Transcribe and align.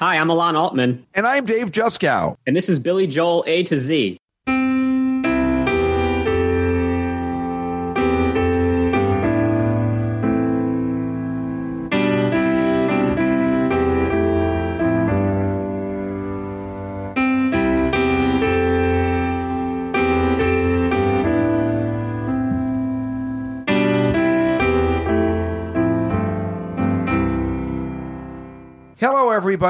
Hi, 0.00 0.16
I'm 0.16 0.30
Alon 0.30 0.56
Altman, 0.56 1.06
And 1.14 1.26
I'm 1.26 1.44
Dave 1.44 1.70
Juskow. 1.72 2.36
and 2.46 2.56
this 2.56 2.70
is 2.70 2.78
Billy 2.78 3.06
Joel 3.06 3.44
A 3.46 3.64
to 3.64 3.76
Z. 3.78 4.18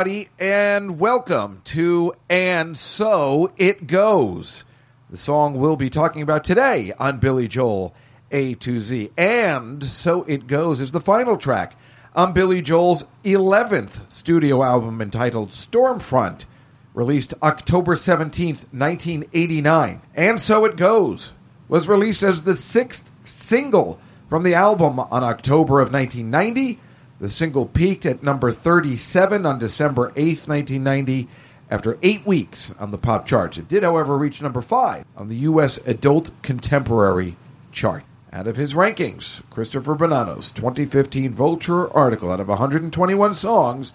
everybody, 0.00 0.28
and 0.38 0.98
welcome 0.98 1.60
to 1.62 2.10
And 2.30 2.78
So 2.78 3.52
It 3.58 3.86
Goes. 3.86 4.64
The 5.10 5.18
song 5.18 5.58
we'll 5.58 5.77
be 5.77 5.91
talking 5.91 6.22
about 6.22 6.42
today 6.42 6.95
on 6.98 7.18
Billy 7.18 7.46
Joel 7.46 7.95
A 8.30 8.55
to 8.55 8.80
Z. 8.80 9.10
And 9.18 9.84
So 9.84 10.22
It 10.22 10.46
Goes 10.46 10.80
is 10.80 10.92
the 10.92 11.02
final 11.02 11.36
track 11.36 11.77
on 12.16 12.32
Billy 12.32 12.62
Joel's 12.62 13.05
11th 13.24 14.10
studio 14.10 14.62
album 14.62 15.02
entitled 15.02 15.50
Stormfront, 15.50 16.46
released 16.94 17.34
October 17.42 17.94
17th, 17.94 18.72
1989. 18.72 20.00
And 20.14 20.41
So 20.41 20.64
It 20.64 20.77
Goes 20.77 21.34
was 21.69 21.88
released 21.88 22.22
as 22.22 22.44
the 22.44 22.56
sixth 22.56 23.10
single 23.24 24.00
from 24.30 24.44
the 24.44 24.55
album 24.55 24.98
on 24.98 25.22
October 25.22 25.78
of 25.78 25.92
1990. 25.92 26.80
The 27.20 27.29
single 27.29 27.66
peaked 27.66 28.06
at 28.06 28.23
number 28.23 28.51
37 28.51 29.45
on 29.45 29.59
December 29.59 30.09
8th, 30.12 30.48
1990, 30.48 31.28
after 31.70 31.98
eight 32.02 32.24
weeks 32.24 32.74
on 32.78 32.91
the 32.91 32.98
pop 32.98 33.27
charts. 33.27 33.59
It 33.59 33.69
did, 33.69 33.83
however, 33.83 34.17
reach 34.17 34.41
number 34.41 34.62
5 34.62 35.05
on 35.19 35.28
the 35.28 35.36
U.S. 35.36 35.77
Adult 35.86 36.31
Contemporary 36.41 37.36
chart. 37.72 38.05
Out 38.33 38.47
of 38.47 38.56
his 38.56 38.72
rankings, 38.72 39.42
Christopher 39.50 39.94
Bonanos' 39.94 40.55
2015 40.55 41.34
Vulture 41.34 41.92
article 41.92 42.33
out 42.33 42.41
of 42.41 42.48
121 42.48 43.34
songs, 43.34 43.92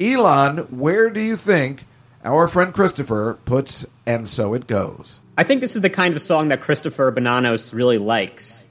Elon, 0.00 0.58
where 0.70 1.10
do 1.10 1.20
you 1.20 1.36
think 1.36 1.84
our 2.24 2.48
friend 2.48 2.72
Christopher 2.72 3.38
puts 3.44 3.84
And 4.06 4.28
So 4.28 4.54
It 4.54 4.66
Goes? 4.66 5.20
I 5.36 5.44
think 5.44 5.60
this 5.60 5.76
is 5.76 5.82
the 5.82 5.90
kind 5.90 6.14
of 6.14 6.22
song 6.22 6.48
that 6.48 6.60
Christopher 6.60 7.12
Bonanos 7.12 7.74
really 7.74 7.98
likes 7.98 8.64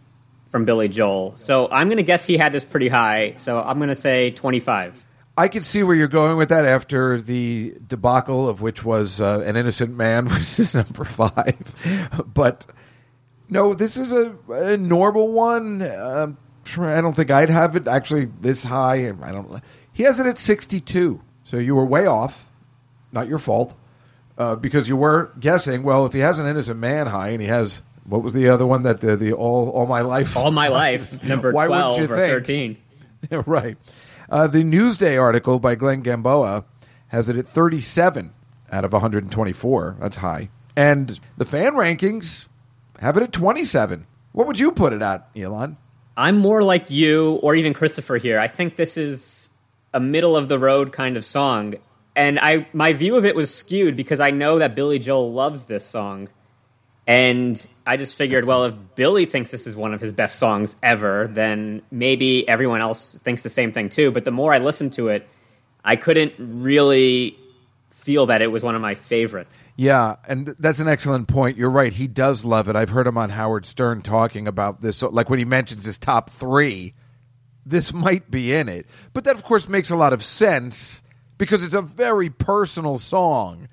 from 0.52 0.66
Billy 0.66 0.90
Joel. 0.90 1.34
So 1.38 1.70
I'm 1.72 1.88
going 1.88 1.98
to 1.98 2.04
guess 2.04 2.26
he 2.26 2.38
had 2.38 2.52
this 2.52 2.66
pretty 2.66 2.90
high. 2.90 3.36
So 3.38 3.60
I'm 3.60 3.78
going 3.78 3.90
to 3.90 3.96
say 3.96 4.32
25. 4.32 5.06
I 5.38 5.48
can 5.48 5.64
see 5.64 5.82
where 5.82 5.96
you're 5.96 6.10
going 6.10 6.38
with 6.38 6.50
that 6.50 6.66
after 6.66 7.22
the 7.22 7.74
debacle 7.88 8.50
of 8.50 8.62
which 8.62 8.84
was 8.84 9.22
uh, 9.22 9.44
an 9.46 9.56
innocent 9.56 9.96
man, 9.96 10.26
which 10.30 10.60
is 10.60 10.76
number 10.76 11.06
five. 11.06 12.28
but 12.34 12.68
no, 13.50 13.74
this 13.74 13.98
is 13.98 14.12
a, 14.12 14.36
a 14.50 14.78
normal 14.78 15.30
one. 15.30 15.82
Um, 15.82 16.38
I 16.78 17.02
don't 17.02 17.14
think 17.14 17.32
I'd 17.32 17.50
have 17.50 17.76
it 17.76 17.88
actually 17.88 18.26
this 18.26 18.64
high. 18.64 19.10
I 19.10 19.32
don't. 19.32 19.64
He 19.94 20.04
has 20.04 20.20
it 20.20 20.26
at 20.26 20.38
62, 20.38 21.22
so 21.44 21.58
you 21.58 21.76
were 21.76 21.86
way 21.86 22.06
off. 22.06 22.46
Not 23.12 23.28
your 23.28 23.40
fault, 23.40 23.74
uh, 24.38 24.56
because 24.56 24.88
you 24.88 24.96
were 24.96 25.32
guessing. 25.40 25.84
Well, 25.84 26.06
if 26.06 26.14
he 26.14 26.20
has 26.20 26.40
an 26.40 26.46
innocent 26.46 26.80
man 26.80 27.08
high 27.08 27.30
and 27.30 27.42
he 27.42 27.48
has 27.48 27.82
what 28.06 28.24
was 28.24 28.34
the 28.34 28.50
other 28.50 28.66
one 28.66 28.84
that 28.84 29.02
the, 29.02 29.16
the 29.16 29.34
all 29.34 29.70
all 29.70 29.86
my 29.86 30.02
life 30.02 30.36
All 30.38 30.52
my 30.52 30.68
life, 30.68 31.24
number 31.32 31.52
Why 31.52 31.68
wouldn't 31.68 31.96
12 31.96 32.00
you 32.00 32.06
or 32.06 32.18
think? 32.18 32.32
13. 32.32 32.78
Right. 33.46 33.78
Uh, 34.30 34.48
the 34.48 34.64
Newsday 34.64 35.22
article 35.22 35.60
by 35.60 35.76
Glenn 35.76 36.02
Gamboa 36.02 36.64
has 37.10 37.30
it 37.30 37.36
at 37.36 37.48
37 37.48 38.34
out 38.72 38.84
of 38.84 38.94
124. 38.94 39.98
That's 40.00 40.18
high. 40.18 40.50
And 40.76 41.20
the 41.38 41.46
fan 41.46 41.74
rankings 41.74 42.48
have 43.00 43.18
it 43.18 43.24
at 43.24 43.32
27. 43.32 44.08
What 44.32 44.48
would 44.48 44.60
you 44.60 44.72
put 44.72 44.94
it 44.94 45.02
at, 45.02 45.30
Elon? 45.36 45.78
I'm 46.16 46.38
more 46.38 46.64
like 46.64 46.90
you 46.90 47.34
or 47.44 47.54
even 47.56 47.74
Christopher 47.74 48.18
here. 48.18 48.40
I 48.40 48.48
think 48.48 48.76
this 48.76 48.98
is 48.98 49.50
a 49.94 50.00
middle 50.00 50.38
of 50.38 50.48
the 50.48 50.58
road 50.58 50.92
kind 50.92 51.18
of 51.18 51.26
song. 51.26 51.76
And 52.16 52.40
I 52.40 52.68
my 52.74 52.94
view 52.94 53.16
of 53.16 53.26
it 53.26 53.36
was 53.36 53.54
skewed 53.54 53.96
because 53.96 54.20
I 54.20 54.32
know 54.32 54.60
that 54.60 54.76
Billy 54.76 55.00
Joel 55.00 55.34
loves 55.34 55.66
this 55.66 55.86
song. 55.86 56.30
And 57.12 57.68
I 57.86 57.98
just 57.98 58.16
figured, 58.16 58.46
well, 58.46 58.64
if 58.64 58.74
Billy 58.96 59.26
thinks 59.26 59.52
this 59.52 59.68
is 59.68 59.76
one 59.76 59.94
of 59.94 60.00
his 60.00 60.14
best 60.14 60.40
songs 60.40 60.78
ever, 60.82 61.28
then 61.28 61.82
maybe 61.92 62.48
everyone 62.48 62.80
else 62.80 63.20
thinks 63.22 63.44
the 63.44 63.50
same 63.50 63.74
thing 63.74 63.90
too. 63.90 64.12
But 64.12 64.24
the 64.24 64.32
more 64.32 64.54
I 64.54 64.60
listened 64.60 64.94
to 64.94 65.10
it, 65.10 65.28
I 65.84 65.98
couldn't 65.98 66.34
really 66.38 67.38
feel 67.90 68.28
that 68.28 68.42
it 68.42 68.48
was 68.48 68.64
one 68.64 68.76
of 68.76 68.82
my 68.82 68.96
favorites. 68.96 69.54
Yeah, 69.76 70.16
and 70.26 70.56
that's 70.58 70.80
an 70.80 70.88
excellent 70.88 71.28
point. 71.28 71.58
You're 71.58 71.70
right. 71.70 71.92
He 71.92 72.08
does 72.08 72.46
love 72.46 72.70
it. 72.70 72.78
I've 72.78 72.92
heard 72.92 73.08
him 73.08 73.18
on 73.18 73.32
Howard 73.32 73.66
Stern 73.66 74.04
talking 74.04 74.48
about 74.48 74.80
this. 74.80 74.96
So, 74.96 75.10
like 75.10 75.30
when 75.30 75.40
he 75.40 75.44
mentions 75.44 75.84
his 75.84 75.98
top 75.98 76.30
three, 76.30 76.94
this 77.66 77.92
might 77.92 78.32
be 78.32 78.54
in 78.54 78.70
it. 78.70 78.86
But 79.12 79.26
that, 79.26 79.36
of 79.36 79.44
course, 79.44 79.68
makes 79.68 79.90
a 79.90 79.98
lot 79.98 80.14
of 80.14 80.24
sense 80.24 81.04
because 81.38 81.62
it's 81.62 81.76
a 81.76 81.82
very 81.82 82.30
personal 82.30 82.98
song. 83.00 83.68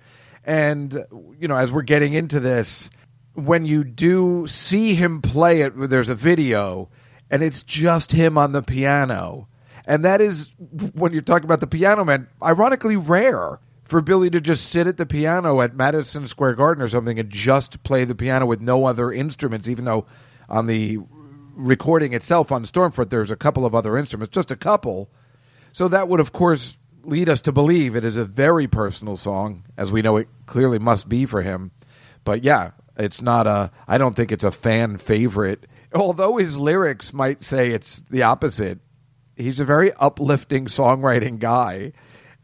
And, 0.44 1.06
you 1.38 1.46
know, 1.46 1.56
as 1.56 1.70
we're 1.70 1.82
getting 1.82 2.14
into 2.14 2.40
this, 2.40 2.90
when 3.38 3.64
you 3.64 3.84
do 3.84 4.46
see 4.46 4.94
him 4.94 5.22
play 5.22 5.60
it, 5.60 5.72
there's 5.76 6.08
a 6.08 6.14
video, 6.14 6.88
and 7.30 7.42
it's 7.42 7.62
just 7.62 8.12
him 8.12 8.36
on 8.36 8.52
the 8.52 8.62
piano. 8.62 9.48
And 9.86 10.04
that 10.04 10.20
is, 10.20 10.50
when 10.94 11.12
you're 11.12 11.22
talking 11.22 11.44
about 11.44 11.60
the 11.60 11.66
piano 11.66 12.04
man, 12.04 12.28
ironically 12.42 12.96
rare 12.96 13.60
for 13.84 14.02
Billy 14.02 14.28
to 14.30 14.40
just 14.40 14.68
sit 14.68 14.86
at 14.86 14.98
the 14.98 15.06
piano 15.06 15.60
at 15.60 15.74
Madison 15.74 16.26
Square 16.26 16.54
Garden 16.54 16.82
or 16.82 16.88
something 16.88 17.18
and 17.18 17.30
just 17.30 17.82
play 17.84 18.04
the 18.04 18.14
piano 18.14 18.44
with 18.44 18.60
no 18.60 18.84
other 18.84 19.12
instruments, 19.12 19.68
even 19.68 19.84
though 19.84 20.04
on 20.48 20.66
the 20.66 20.98
recording 21.54 22.12
itself 22.12 22.52
on 22.52 22.64
Stormfront 22.64 23.10
there's 23.10 23.30
a 23.30 23.36
couple 23.36 23.64
of 23.64 23.74
other 23.74 23.96
instruments, 23.96 24.34
just 24.34 24.50
a 24.50 24.56
couple. 24.56 25.10
So 25.72 25.88
that 25.88 26.08
would, 26.08 26.20
of 26.20 26.32
course, 26.32 26.76
lead 27.02 27.28
us 27.28 27.40
to 27.42 27.52
believe 27.52 27.94
it 27.94 28.04
is 28.04 28.16
a 28.16 28.24
very 28.24 28.66
personal 28.66 29.16
song, 29.16 29.64
as 29.76 29.92
we 29.92 30.02
know 30.02 30.16
it 30.16 30.28
clearly 30.46 30.78
must 30.78 31.08
be 31.08 31.24
for 31.24 31.42
him. 31.42 31.70
But 32.24 32.44
yeah, 32.44 32.72
it's 32.98 33.22
not 33.22 33.46
a. 33.46 33.70
I 33.86 33.98
don't 33.98 34.14
think 34.14 34.32
it's 34.32 34.44
a 34.44 34.50
fan 34.50 34.98
favorite. 34.98 35.66
Although 35.94 36.36
his 36.36 36.56
lyrics 36.56 37.12
might 37.12 37.42
say 37.42 37.70
it's 37.70 38.02
the 38.10 38.22
opposite. 38.22 38.80
He's 39.36 39.60
a 39.60 39.64
very 39.64 39.92
uplifting 39.94 40.66
songwriting 40.66 41.38
guy, 41.38 41.92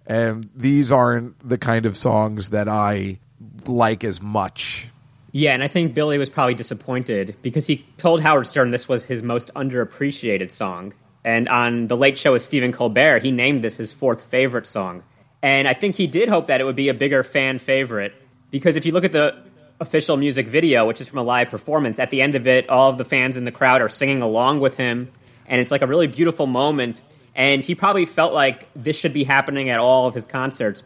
and 0.07 0.49
these 0.55 0.93
aren't 0.93 1.47
the 1.47 1.59
kind 1.59 1.87
of 1.87 1.97
songs 1.97 2.51
that 2.51 2.69
I 2.69 3.19
like 3.67 4.05
as 4.05 4.23
much. 4.23 4.89
Yeah, 5.33 5.53
and 5.53 5.65
I 5.65 5.69
think 5.69 5.95
Billy 5.95 6.17
was 6.17 6.31
probably 6.31 6.55
disappointed 6.55 7.37
because 7.43 7.67
he 7.67 7.79
told 7.97 8.23
Howard 8.23 8.47
Stern 8.47 8.71
this 8.71 8.89
was 8.89 9.05
his 9.05 9.23
most 9.23 9.53
underappreciated 9.55 10.53
song. 10.53 10.95
And 11.25 11.49
on 11.49 11.89
The 11.89 11.97
Late 11.97 12.17
Show 12.17 12.33
with 12.33 12.43
Stephen 12.43 12.71
Colbert, 12.71 13.21
he 13.21 13.33
named 13.33 13.63
this 13.63 13.77
his 13.77 13.93
fourth 13.93 14.23
favorite 14.23 14.69
song. 14.69 15.03
And 15.43 15.67
I 15.67 15.75
think 15.75 15.97
he 15.97 16.07
did 16.07 16.29
hope 16.29 16.47
that 16.47 16.61
it 16.61 16.65
would 16.65 16.77
be 16.77 16.89
a 16.89 16.95
bigger 16.95 17.25
fan 17.25 17.59
favorite 17.59 18.15
because 18.51 18.77
if 18.77 18.87
you 18.87 18.93
look 18.93 19.05
at 19.05 19.11
the 19.11 19.37
official 19.85 20.17
music 20.17 20.49
video, 20.49 20.87
which 20.87 21.01
is 21.01 21.09
from 21.09 21.19
a 21.19 21.23
live 21.23 21.51
performance, 21.51 21.99
at 21.99 22.11
the 22.11 22.21
end 22.21 22.35
of 22.35 22.47
it, 22.47 22.69
all 22.69 22.91
of 22.91 22.99
the 22.99 23.05
fans 23.05 23.37
in 23.37 23.45
the 23.45 23.53
crowd 23.53 23.81
are 23.81 23.89
singing 23.89 24.23
along 24.23 24.61
with 24.61 24.77
him. 24.77 25.13
And 25.47 25.61
it's 25.61 25.71
like 25.71 25.83
a 25.83 25.87
really 25.87 26.07
beautiful 26.09 26.47
moment. 26.47 27.03
And 27.35 27.63
he 27.63 27.75
probably 27.75 28.07
felt 28.07 28.33
like 28.33 28.69
this 28.75 28.99
should 28.99 29.13
be 29.13 29.25
happening 29.25 29.71
at 29.71 29.79
all 29.79 30.09
of 30.09 30.15
his 30.15 30.25
concerts, 30.25 30.83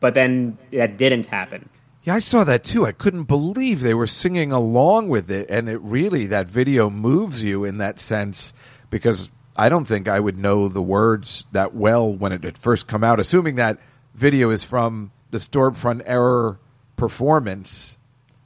but 0.00 0.14
then 0.14 0.58
that 0.72 0.96
didn't 0.96 1.26
happen. 1.26 1.68
Yeah, 2.02 2.14
I 2.14 2.20
saw 2.20 2.44
that 2.44 2.64
too. 2.64 2.86
I 2.86 2.92
couldn't 2.92 3.24
believe 3.24 3.80
they 3.80 3.94
were 3.94 4.06
singing 4.06 4.52
along 4.52 5.08
with 5.08 5.30
it, 5.30 5.50
and 5.50 5.68
it 5.68 5.80
really 5.82 6.26
that 6.26 6.46
video 6.46 6.88
moves 6.88 7.42
you 7.42 7.64
in 7.64 7.78
that 7.78 8.00
sense 8.00 8.54
because 8.88 9.30
I 9.54 9.68
don't 9.68 9.84
think 9.84 10.08
I 10.08 10.18
would 10.18 10.38
know 10.38 10.68
the 10.68 10.82
words 10.82 11.44
that 11.52 11.74
well 11.74 12.10
when 12.10 12.32
it 12.32 12.44
had 12.44 12.56
first 12.56 12.86
come 12.86 13.04
out. 13.04 13.20
Assuming 13.20 13.56
that 13.56 13.78
video 14.14 14.48
is 14.50 14.64
from 14.64 15.12
the 15.30 15.38
Stormfront 15.38 16.02
Error 16.06 16.58
performance. 16.96 17.98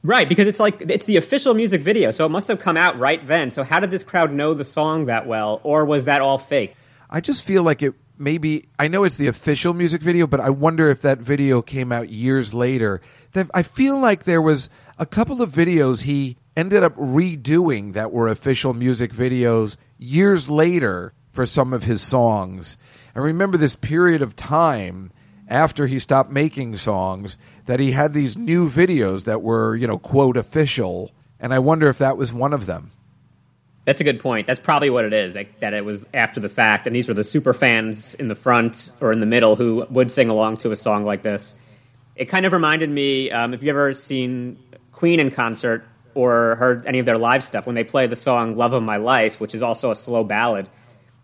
Right, 0.06 0.29
because 0.29 0.47
it's 0.47 0.61
like 0.61 0.83
it's 0.83 1.06
the 1.06 1.17
official 1.17 1.55
music 1.55 1.81
video, 1.81 2.11
so 2.11 2.27
it 2.27 2.29
must 2.29 2.49
have 2.49 2.59
come 2.59 2.77
out 2.77 2.99
right 2.99 3.27
then. 3.27 3.51
So 3.51 3.65
how 3.65 3.81
did 3.81 3.91
this 3.91 4.03
crowd 4.03 4.35
know 4.35 4.53
the 4.53 4.65
song 4.65 5.06
that 5.06 5.27
well, 5.27 5.61
or 5.62 5.87
was 5.87 6.05
that 6.05 6.21
all 6.21 6.37
fake? 6.37 6.77
I 7.09 7.23
just 7.23 7.43
feel 7.43 7.62
like 7.62 7.81
it 7.81 7.95
maybe 8.19 8.67
I 8.79 8.87
know 8.89 9.05
it's 9.05 9.17
the 9.17 9.29
official 9.29 9.73
music 9.73 10.03
video, 10.03 10.27
but 10.27 10.41
I 10.41 10.51
wonder 10.51 10.91
if 10.91 11.01
that 11.01 11.21
video 11.21 11.62
came 11.62 11.91
out 11.91 12.11
years 12.11 12.53
later. 12.53 13.01
I 13.55 13.62
feel 13.62 13.99
like 13.99 14.25
there 14.25 14.43
was 14.43 14.69
a 14.99 15.06
couple 15.06 15.41
of 15.41 15.51
videos 15.51 16.03
he 16.03 16.37
ended 16.55 16.85
up 16.85 16.95
redoing 16.97 17.95
that 17.95 18.12
were 18.12 18.29
official 18.29 18.75
music 18.75 19.11
videos 19.11 19.79
years 19.97 20.51
later 20.51 21.15
for 21.33 21.47
some 21.47 21.73
of 21.73 21.85
his 21.85 22.03
songs. 22.03 22.77
I 23.17 23.21
remember 23.21 23.56
this 23.56 23.75
period 23.75 24.21
of 24.21 24.37
time 24.37 25.12
after 25.49 25.87
he 25.87 25.99
stopped 25.99 26.31
making 26.31 26.76
songs 26.76 27.38
that 27.67 27.81
he 27.81 27.93
had 27.93 28.12
these 28.12 28.37
new 28.37 28.69
videos 28.69 29.25
that 29.25 29.43
were, 29.43 29.76
you 29.76 29.87
know, 29.87 29.99
quote 29.99 30.37
official, 30.37 31.12
and 31.38 31.52
I 31.52 31.58
wonder 31.58 31.88
if 31.88 31.99
that 31.99 32.17
was 32.17 32.32
one 32.32 32.52
of 32.52 32.67
them. 32.67 32.91
That's 33.85 34.00
a 34.00 34.05
good 34.05 34.20
point. 34.20 34.46
That's 34.46 34.61
probably 34.61 34.88
what 34.88 35.05
it 35.05 35.12
is. 35.12 35.35
Like, 35.35 35.61
that 35.61 35.75
it 35.75 35.85
was 35.85 36.08
after 36.14 36.41
the 36.41 36.49
fact, 36.49 36.87
and 36.87 36.96
these 36.96 37.06
were 37.06 37.14
the 37.14 37.25
super 37.25 37.52
fans 37.52 38.14
in 38.14 38.29
the 38.29 38.35
front 38.35 38.91
or 39.00 39.12
in 39.12 39.20
the 39.20 39.26
middle 39.26 39.56
who 39.56 39.87
would 39.91 40.11
sing 40.11 40.31
along 40.31 40.56
to 40.58 40.73
a 40.73 40.76
song 40.76 41.05
like 41.05 41.23
this. 41.23 41.55
It 42.17 42.26
kind 42.26 42.46
of 42.46 42.52
reminded 42.52 42.88
me. 42.88 43.31
Um, 43.31 43.52
if 43.52 43.62
you 43.62 43.70
ever 43.70 43.93
seen 43.93 44.56
Queen 44.93 45.20
in 45.20 45.31
concert 45.31 45.85
or 46.14 46.55
heard 46.55 46.87
any 46.87 47.00
of 47.00 47.06
their 47.06 47.19
live 47.19 47.44
stuff, 47.44 47.67
when 47.67 47.75
they 47.75 47.85
play 47.85 48.06
the 48.06 48.17
song 48.17 48.56
"Love 48.56 48.73
of 48.73 48.82
My 48.82 48.96
Life," 48.96 49.41
which 49.41 49.55
is 49.55 49.62
also 49.62 49.91
a 49.91 49.96
slow 49.96 50.25
ballad, 50.25 50.69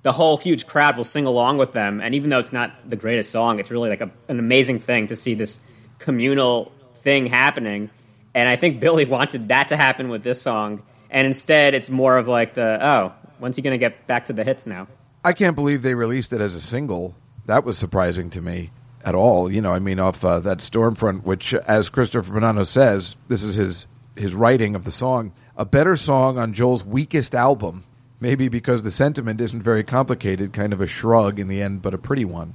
the 0.02 0.12
whole 0.12 0.36
huge 0.36 0.66
crowd 0.66 0.96
will 0.96 1.04
sing 1.04 1.26
along 1.26 1.58
with 1.58 1.72
them. 1.72 2.00
And 2.00 2.14
even 2.14 2.30
though 2.30 2.38
it's 2.38 2.52
not 2.52 2.88
the 2.88 2.96
greatest 2.96 3.30
song, 3.30 3.58
it's 3.58 3.70
really 3.70 3.90
like 3.90 4.00
a, 4.00 4.10
an 4.28 4.38
amazing 4.38 4.80
thing 4.80 5.08
to 5.08 5.16
see 5.16 5.34
this 5.34 5.58
communal 5.98 6.72
thing 6.96 7.26
happening. 7.26 7.90
And 8.34 8.48
I 8.48 8.56
think 8.56 8.80
Billy 8.80 9.04
wanted 9.16 9.48
that 9.48 9.68
to 9.68 9.76
happen 9.76 10.08
with 10.08 10.22
this 10.22 10.40
song 10.40 10.82
and 11.10 11.26
instead 11.26 11.74
it's 11.74 11.90
more 11.90 12.16
of 12.16 12.28
like 12.28 12.54
the 12.54 12.78
oh, 12.80 13.12
when's 13.38 13.56
he 13.56 13.62
going 13.62 13.74
to 13.74 13.78
get 13.78 14.06
back 14.06 14.26
to 14.26 14.32
the 14.32 14.44
hits 14.44 14.66
now? 14.66 14.86
I 15.24 15.32
can't 15.32 15.56
believe 15.56 15.82
they 15.82 15.94
released 15.94 16.32
it 16.32 16.40
as 16.40 16.54
a 16.54 16.60
single. 16.60 17.14
That 17.46 17.64
was 17.64 17.76
surprising 17.76 18.30
to 18.30 18.40
me 18.40 18.70
at 19.04 19.14
all. 19.14 19.50
You 19.50 19.60
know, 19.60 19.72
I 19.72 19.80
mean, 19.80 19.98
off 19.98 20.24
uh, 20.24 20.38
that 20.40 20.58
Stormfront, 20.58 21.24
which, 21.24 21.52
as 21.52 21.88
Christopher 21.88 22.32
Bonanos 22.32 22.68
says, 22.68 23.16
this 23.28 23.42
is 23.42 23.56
his 23.56 23.86
his 24.16 24.34
writing 24.34 24.74
of 24.74 24.84
the 24.84 24.92
song, 24.92 25.32
a 25.56 25.64
better 25.64 25.96
song 25.96 26.38
on 26.38 26.52
Joel's 26.52 26.84
weakest 26.84 27.34
album. 27.34 27.84
Maybe 28.20 28.48
because 28.48 28.82
the 28.82 28.90
sentiment 28.90 29.40
isn't 29.40 29.62
very 29.62 29.82
complicated, 29.82 30.52
kind 30.52 30.72
of 30.72 30.80
a 30.80 30.86
shrug 30.86 31.38
in 31.38 31.48
the 31.48 31.62
end, 31.62 31.82
but 31.82 31.94
a 31.94 31.98
pretty 31.98 32.24
one. 32.24 32.54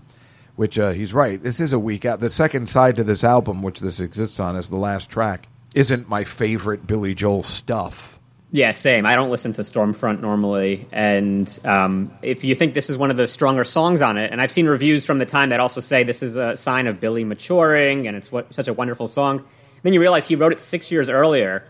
Which 0.56 0.80
uh, 0.80 0.92
he's 0.92 1.14
right. 1.14 1.42
This 1.42 1.60
is 1.60 1.74
a 1.74 1.80
weak 1.80 2.06
out. 2.06 2.22
The 2.22 2.30
second 2.30 2.70
side 2.70 2.96
to 2.96 3.04
this 3.04 3.24
album, 3.24 3.62
which 3.62 3.82
this 3.82 4.00
exists 4.00 4.40
on 4.40 4.56
as 4.56 4.70
the 4.70 4.78
last 4.78 5.10
track, 5.10 5.48
isn't 5.74 6.08
my 6.08 6.24
favorite 6.24 6.88
Billy 6.88 7.14
Joel 7.14 7.44
stuff 7.44 8.16
yeah, 8.56 8.72
same. 8.72 9.06
I 9.06 9.16
don't 9.16 9.30
listen 9.30 9.52
to 9.54 9.64
Stormfront 9.64 10.22
normally, 10.22 10.88
and 10.94 11.60
um, 11.66 12.12
if 12.22 12.46
you 12.46 12.56
think 12.56 12.74
this 12.74 12.90
is 12.90 12.98
one 12.98 13.12
of 13.12 13.18
the 13.18 13.28
stronger 13.28 13.66
songs 13.66 14.02
on 14.02 14.18
it, 14.18 14.32
and 14.32 14.42
I've 14.42 14.52
seen 14.52 14.68
reviews 14.68 15.06
from 15.06 15.18
the 15.18 15.26
time 15.26 15.50
that 15.50 15.60
also 15.60 15.82
say 15.82 16.04
this 16.04 16.24
is 16.24 16.38
a 16.38 16.56
sign 16.56 16.88
of 16.88 17.02
Billy 17.02 17.26
maturing, 17.26 18.08
and 18.08 18.16
it's 18.16 18.32
what, 18.32 18.54
such 18.54 18.70
a 18.70 18.74
wonderful 18.74 19.08
song. 19.08 19.44
Then 19.84 19.92
you 19.92 20.00
realize 20.00 20.26
he 20.26 20.38
wrote 20.38 20.54
it 20.54 20.62
six 20.62 20.90
years 20.90 21.10
earlier, 21.10 21.66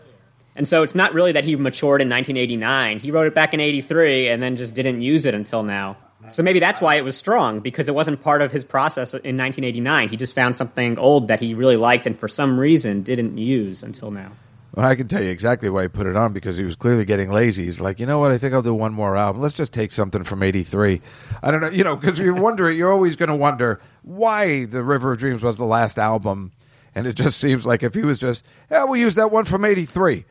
and 0.56 0.68
so 0.68 0.84
it's 0.84 0.96
not 0.96 1.13
really 1.13 1.34
that 1.34 1.44
he 1.44 1.56
matured 1.56 2.02
in 2.02 2.10
1989. 2.10 3.00
He 3.00 3.12
wrote 3.12 3.28
it 3.28 3.36
back 3.36 3.54
in 3.54 3.60
'83, 3.60 4.30
and 4.30 4.42
then 4.42 4.56
just 4.57 4.75
didn't 4.75 5.02
use 5.02 5.25
it 5.25 5.34
until 5.34 5.63
now. 5.63 5.98
So 6.30 6.42
maybe 6.42 6.60
that's 6.60 6.81
why 6.81 6.96
it 6.96 7.04
was 7.04 7.18
strong 7.18 7.60
because 7.60 7.88
it 7.88 7.94
wasn't 7.94 8.22
part 8.22 8.42
of 8.42 8.52
his 8.52 8.63
process 8.63 9.13
in 9.13 9.38
1989. 9.38 10.10
He 10.10 10.18
just 10.18 10.34
found 10.34 10.56
something 10.56 10.98
old 10.98 11.28
that 11.28 11.40
he 11.40 11.54
really 11.54 11.78
liked, 11.78 12.07
and 12.07 12.19
for 12.19 12.28
some 12.28 12.60
reason 12.60 13.04
didn't 13.04 13.38
use 13.38 13.84
until 13.84 14.12
now. 14.12 14.31
Well, 14.74 14.86
I 14.86 14.96
can 14.96 15.07
tell 15.07 15.24
you 15.24 15.30
exactly 15.30 15.69
why 15.69 15.84
he 15.84 15.88
put 15.88 16.06
it 16.06 16.18
on 16.18 16.34
because 16.34 16.57
he 16.57 16.66
was 16.66 16.75
clearly 16.75 17.06
getting 17.06 17.31
lazy. 17.31 17.63
He's 17.63 17.80
like, 17.80 17.98
you 17.98 18.06
know 18.06 18.19
what? 18.19 18.31
I 18.31 18.38
think 18.38 18.54
I'll 18.54 18.62
do 18.62 18.74
one 18.74 18.94
more 18.94 19.16
album. 19.16 19.42
Let's 19.42 19.56
just 19.56 19.72
take 19.72 19.92
something 19.92 20.24
from 20.24 20.44
'83. 20.44 21.02
I 21.42 21.52
don't 21.52 21.62
know, 21.62 21.69
you 21.69 21.84
know, 21.84 21.96
because 21.96 22.19
you're 22.19 22.34
wondering, 22.34 22.78
you're 22.78 22.92
always 22.92 23.16
going 23.16 23.30
to 23.30 23.36
wonder 23.36 23.80
why 24.02 24.66
the 24.66 24.84
River 24.84 25.13
of 25.13 25.19
Dreams 25.19 25.44
was 25.44 25.57
the 25.57 25.66
last 25.66 25.98
album, 25.98 26.52
and 26.94 27.07
it 27.07 27.13
just 27.13 27.40
seems 27.40 27.66
like 27.66 27.84
if 27.84 27.94
he 27.94 28.02
was 28.02 28.19
just, 28.19 28.44
yeah, 28.69 28.84
we'll 28.84 29.00
use 29.00 29.16
that 29.16 29.31
one 29.31 29.46
from 29.46 29.63
'83. 29.63 30.25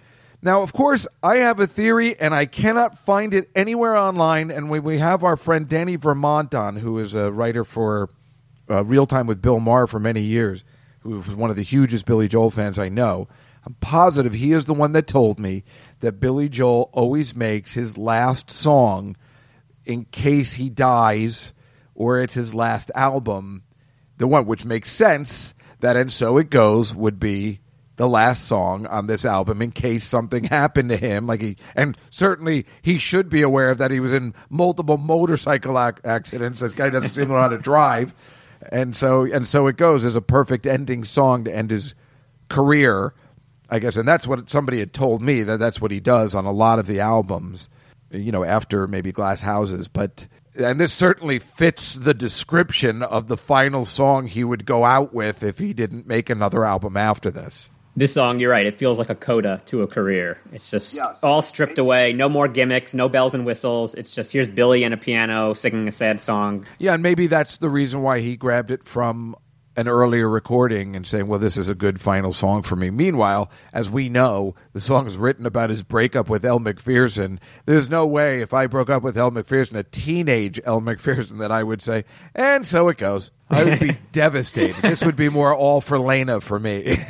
Now, 0.45 0.61
of 0.61 0.75
course, 0.75 1.07
I 1.23 1.37
have 1.37 1.59
a 1.59 1.67
theory, 1.67 2.21
and 2.21 2.35
I 2.35 2.45
cannot 2.45 2.99
find 2.99 3.33
it 3.33 3.49
anywhere 3.55 3.97
online. 3.97 4.51
And 4.51 4.69
we, 4.69 4.79
we 4.79 4.99
have 4.99 5.25
our 5.25 5.39
friend 5.39 5.67
Danny 5.67 5.97
Vermont 5.97 6.55
on, 6.55 6.77
who 6.77 6.99
is 6.99 7.15
a 7.15 7.33
writer 7.33 7.65
for 7.65 8.11
uh, 8.69 8.85
Real 8.85 9.07
Time 9.07 9.27
with 9.27 9.41
Bill 9.41 9.59
Maher 9.59 9.87
for 9.87 9.99
many 9.99 10.21
years, 10.21 10.63
who 11.01 11.21
was 11.21 11.35
one 11.35 11.49
of 11.49 11.57
the 11.57 11.63
hugest 11.63 12.05
Billy 12.05 12.29
Joel 12.29 12.51
fans 12.51 12.79
I 12.79 12.91
know. 12.91 13.27
I'm 13.65 13.73
positive 13.81 14.35
he 14.35 14.53
is 14.53 14.67
the 14.67 14.75
one 14.75 14.93
that 14.93 15.07
told 15.07 15.41
me 15.41 15.65
that 16.01 16.21
Billy 16.21 16.51
Joel 16.51 16.91
always 16.93 17.35
makes 17.35 17.73
his 17.73 17.97
last 17.97 18.51
song 18.51 19.17
in 19.87 20.05
case 20.05 20.53
he 20.53 20.69
dies 20.69 21.55
or 21.95 22.21
it's 22.21 22.35
his 22.35 22.55
last 22.55 22.91
album. 22.95 23.63
The 24.19 24.27
one 24.27 24.45
which 24.45 24.67
makes 24.67 24.93
sense 24.93 25.55
that 25.81 25.97
And 25.97 26.13
So 26.13 26.37
It 26.37 26.51
Goes 26.51 26.95
would 26.95 27.19
be 27.19 27.61
the 27.97 28.09
last 28.09 28.45
song 28.47 28.87
on 28.87 29.07
this 29.07 29.25
album 29.25 29.63
in 29.63 29.71
case 29.71 30.05
something 30.05 30.45
happened 30.51 30.89
to 30.89 30.97
him 30.97 31.27
like 31.27 31.41
he 31.41 31.57
and 31.75 31.97
certainly 32.11 32.67
he 32.83 32.99
should 32.99 33.29
be 33.29 33.43
aware 33.43 33.71
of 33.71 33.79
that 33.79 33.91
he 33.91 34.01
was 34.01 34.13
in 34.13 34.35
multiple 34.51 34.99
motorcycle 34.99 35.79
ac- 35.79 35.99
accidents 36.05 36.61
this 36.61 36.75
guy 36.75 36.91
doesn't 36.91 37.15
seem 37.15 37.27
to 37.27 37.33
know 37.33 37.39
how 37.39 37.49
to 37.49 37.59
drive 37.59 38.15
and 38.73 38.97
so 38.97 39.25
and 39.25 39.47
so 39.47 39.67
it 39.67 39.77
goes 39.77 40.05
as 40.05 40.17
a 40.17 40.23
perfect 40.23 40.67
ending 40.67 41.05
song 41.05 41.45
to 41.45 41.55
end 41.55 41.71
his 41.71 41.95
career 42.49 43.15
I 43.69 43.79
guess, 43.79 43.97
and 43.97 44.07
that's 44.07 44.27
what 44.27 44.51
somebody 44.51 44.79
had 44.79 44.93
told 44.93 45.23
me 45.23 45.43
that 45.43 45.59
that's 45.59 45.81
what 45.81 45.91
he 45.91 46.01
does 46.01 46.35
on 46.35 46.45
a 46.45 46.53
lot 46.53 46.79
of 46.79 46.87
the 46.87 47.01
albums, 47.01 47.71
you 48.11 48.31
know, 48.31 48.45
after 48.45 48.87
maybe 48.87 49.11
Glass 49.11 49.41
Houses. 49.41 49.89
But 49.89 50.29
and 50.57 50.81
this 50.81 50.93
certainly 50.93 51.39
fits 51.39 51.95
the 51.95 52.15
description 52.15 53.03
of 53.03 53.27
the 53.27 53.37
final 53.37 53.85
song 53.85 54.27
he 54.27 54.45
would 54.45 54.67
go 54.67 54.85
out 54.85 55.13
with 55.13 55.43
if 55.43 55.59
he 55.59 55.73
didn't 55.73 56.07
make 56.07 56.31
another 56.31 56.65
album 56.65 56.97
after 56.97 57.31
this. 57.31 57.71
This 57.97 58.13
song, 58.13 58.41
you're 58.41 58.51
right. 58.51 58.67
It 58.67 58.75
feels 58.75 58.99
like 58.99 59.09
a 59.09 59.15
coda 59.15 59.61
to 59.67 59.83
a 59.83 59.87
career. 59.87 60.39
It's 60.53 60.69
just 60.69 60.97
yes. 60.97 61.21
all 61.23 61.43
stripped 61.43 61.79
away. 61.79 62.13
No 62.13 62.29
more 62.29 62.49
gimmicks, 62.49 62.93
no 62.93 63.09
bells 63.09 63.35
and 63.35 63.47
whistles. 63.47 63.95
It's 63.95 64.13
just 64.13 64.33
here's 64.33 64.49
Billy 64.49 64.83
and 64.83 64.93
a 64.93 64.97
piano 64.97 65.55
singing 65.55 65.87
a 65.87 65.93
sad 65.93 66.21
song. 66.21 66.67
Yeah, 66.79 66.95
and 66.95 67.03
maybe 67.05 67.29
that's 67.29 67.59
the 67.59 67.71
reason 67.71 68.03
why 68.03 68.19
he 68.19 68.37
grabbed 68.37 68.73
it 68.73 68.85
from 68.85 69.37
an 69.77 69.89
earlier 69.89 70.29
recording 70.29 70.95
and 70.95 71.07
saying, 71.07 71.27
well, 71.27 71.39
this 71.39 71.57
is 71.57 71.69
a 71.69 71.75
good 71.75 72.01
final 72.01 72.33
song 72.33 72.63
for 72.63 72.77
me. 72.77 72.91
Meanwhile, 72.91 73.51
as 73.73 73.91
we 73.91 74.09
know, 74.09 74.55
the 74.73 74.81
song 74.81 75.07
is 75.07 75.17
written 75.17 75.47
about 75.47 75.71
his 75.71 75.83
breakup 75.83 76.29
with 76.29 76.45
Elle 76.45 76.61
Macpherson. 76.61 77.41
There's 77.67 77.89
no 77.89 78.07
way 78.07 78.41
if 78.41 78.55
I 78.55 78.67
broke 78.67 78.91
up 78.91 79.03
with 79.03 79.19
Elle 79.19 79.33
Macpherson, 79.33 79.77
a 79.77 79.83
teenage 79.83 80.61
Elle 80.65 80.81
Macpherson, 80.81 81.39
that 81.39 81.51
I 81.51 81.63
would 81.63 81.83
say, 81.83 82.05
and 82.35 82.65
so 82.65 82.89
it 82.89 82.99
goes. 82.99 83.31
I 83.51 83.65
would 83.65 83.81
be 83.81 83.99
devastated. 84.13 84.77
This 84.77 85.05
would 85.05 85.17
be 85.17 85.29
more 85.29 85.55
all 85.55 85.81
for 85.81 85.99
Leyna 85.99 86.41
for 86.41 86.59
me. 86.59 86.97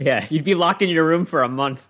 yeah, 0.00 0.26
you'd 0.30 0.44
be 0.44 0.54
locked 0.54 0.80
in 0.80 0.88
your 0.88 1.06
room 1.06 1.24
for 1.24 1.42
a 1.42 1.48
month. 1.48 1.88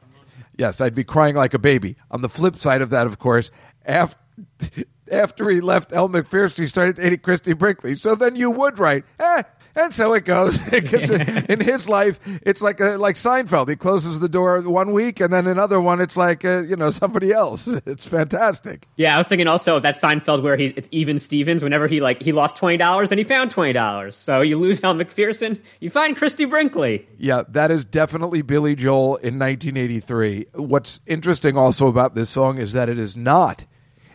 Yes, 0.57 0.81
I'd 0.81 0.95
be 0.95 1.05
crying 1.05 1.35
like 1.35 1.53
a 1.53 1.59
baby. 1.59 1.97
On 2.11 2.23
the 2.23 2.29
flip 2.29 2.57
side 2.57 2.81
of 2.81 2.91
that, 2.91 3.07
of 3.07 3.19
course, 3.19 3.51
after 3.85 4.19
after 5.11 5.49
he 5.51 5.61
left 5.61 5.93
Elle 5.93 6.09
McPherson, 6.09 6.59
he 6.59 6.67
started 6.67 6.97
dating 6.97 7.21
Christie 7.21 7.53
Brinkley. 7.53 7.95
So 7.95 8.15
then 8.15 8.37
you 8.37 8.51
would 8.51 8.79
write, 8.79 9.05
eh, 9.19 9.43
and 9.77 9.95
so 9.95 10.13
it 10.15 10.25
goes. 10.25 10.61
in 11.49 11.61
his 11.61 11.89
life, 11.89 12.21
it's 12.43 12.61
like 12.61 12.81
a, 12.81 12.97
like 12.97 13.17
Seinfeld. 13.17 13.69
He 13.69 13.77
closes 13.77 14.21
the 14.21 14.29
door 14.29 14.61
one 14.61 14.93
week, 14.93 15.21
and 15.21 15.33
then 15.33 15.47
another 15.47 15.81
one, 15.81 16.01
it's 16.01 16.17
like 16.17 16.45
uh, 16.45 16.63
you 16.63 16.77
know 16.77 16.91
somebody 16.91 17.33
else. 17.33 17.69
It's 17.87 18.07
fantastic. 18.07 18.89
Yeah, 18.97 19.15
I 19.15 19.19
was 19.19 19.29
thinking 19.29 19.47
also 19.47 19.77
of 19.77 19.83
that 19.83 19.97
Seinfeld 19.97 20.43
where 20.43 20.57
he 20.57 20.67
it's 20.77 20.89
even 20.91 21.19
Stevens. 21.19 21.63
Whenever 21.63 21.87
he 21.87 22.01
like 22.01 22.23
he 22.23 22.33
lost 22.33 22.57
twenty 22.57 22.77
dollars 22.77 23.13
and 23.13 23.19
he 23.19 23.25
found 23.25 23.51
twenty 23.51 23.73
dollars, 23.73 24.17
so 24.17 24.41
you 24.41 24.59
lose 24.59 24.83
Elle 24.83 24.95
Macpherson, 24.95 25.61
you 25.81 25.91
find 25.91 26.17
Christie 26.17 26.47
Brinkley. 26.47 27.07
Yeah, 27.19 27.43
that 27.49 27.71
is 27.71 27.85
definitely 27.85 28.43
Billy 28.43 28.75
Joel 28.75 29.17
in 29.17 29.39
1983. 29.39 30.47
What's 30.55 31.01
interesting 31.07 31.57
also 31.57 31.87
about 31.87 32.15
this 32.15 32.31
song 32.31 32.59
is 32.59 32.73
that 32.73 32.89
it 32.89 32.99
is 32.99 33.17
not 33.17 33.67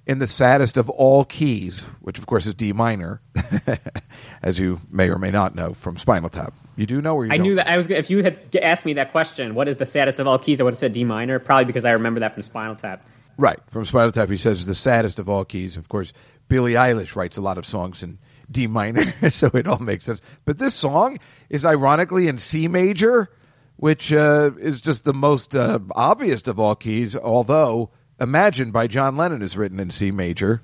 in 0.09 0.17
the 0.17 0.25
saddest 0.25 0.75
of 0.75 0.89
all 0.89 1.23
keys, 1.23 1.81
which 2.01 2.17
of 2.17 2.25
course 2.25 2.47
is 2.47 2.55
D 2.55 2.73
minor, 2.73 3.21
as 4.41 4.57
you 4.57 4.81
may 4.89 5.07
or 5.07 5.19
may 5.19 5.29
not 5.29 5.53
know 5.53 5.75
from 5.75 5.97
Spinal 5.97 6.29
Tap. 6.29 6.51
You 6.75 6.87
do 6.87 6.99
know 6.99 7.13
where 7.13 7.27
you. 7.27 7.31
I 7.31 7.37
don't? 7.37 7.45
knew 7.45 7.55
that. 7.55 7.67
I 7.67 7.77
was. 7.77 7.87
If 7.91 8.09
you 8.09 8.23
had 8.23 8.39
asked 8.59 8.87
me 8.87 8.93
that 8.93 9.11
question, 9.11 9.53
what 9.53 9.67
is 9.67 9.77
the 9.77 9.85
saddest 9.85 10.17
of 10.17 10.25
all 10.25 10.39
keys? 10.39 10.59
I 10.59 10.63
would 10.63 10.73
have 10.73 10.79
said 10.79 10.93
D 10.93 11.03
minor, 11.03 11.37
probably 11.37 11.65
because 11.65 11.85
I 11.85 11.91
remember 11.91 12.21
that 12.21 12.33
from 12.33 12.41
Spinal 12.41 12.75
Tap. 12.75 13.05
Right 13.37 13.59
from 13.69 13.85
Spinal 13.85 14.11
Tap, 14.11 14.29
he 14.29 14.37
says 14.37 14.65
the 14.65 14.73
saddest 14.73 15.19
of 15.19 15.29
all 15.29 15.45
keys. 15.45 15.77
Of 15.77 15.89
course, 15.89 16.11
Billie 16.47 16.73
Eilish 16.73 17.15
writes 17.15 17.37
a 17.37 17.41
lot 17.41 17.59
of 17.59 17.65
songs 17.67 18.01
in 18.01 18.17
D 18.49 18.65
minor, 18.65 19.13
so 19.29 19.51
it 19.53 19.67
all 19.67 19.77
makes 19.77 20.05
sense. 20.05 20.21
But 20.43 20.57
this 20.57 20.73
song 20.73 21.19
is 21.51 21.67
ironically 21.67 22.27
in 22.27 22.39
C 22.39 22.67
major, 22.67 23.29
which 23.75 24.11
uh, 24.11 24.49
is 24.59 24.81
just 24.81 25.03
the 25.03 25.13
most 25.13 25.55
uh, 25.55 25.77
obvious 25.95 26.47
of 26.47 26.59
all 26.59 26.73
keys. 26.73 27.15
Although 27.15 27.91
Imagine 28.19 28.71
by 28.71 28.87
John 28.87 29.17
Lennon 29.17 29.41
is 29.41 29.57
written 29.57 29.79
in 29.79 29.91
C 29.91 30.11
major. 30.11 30.61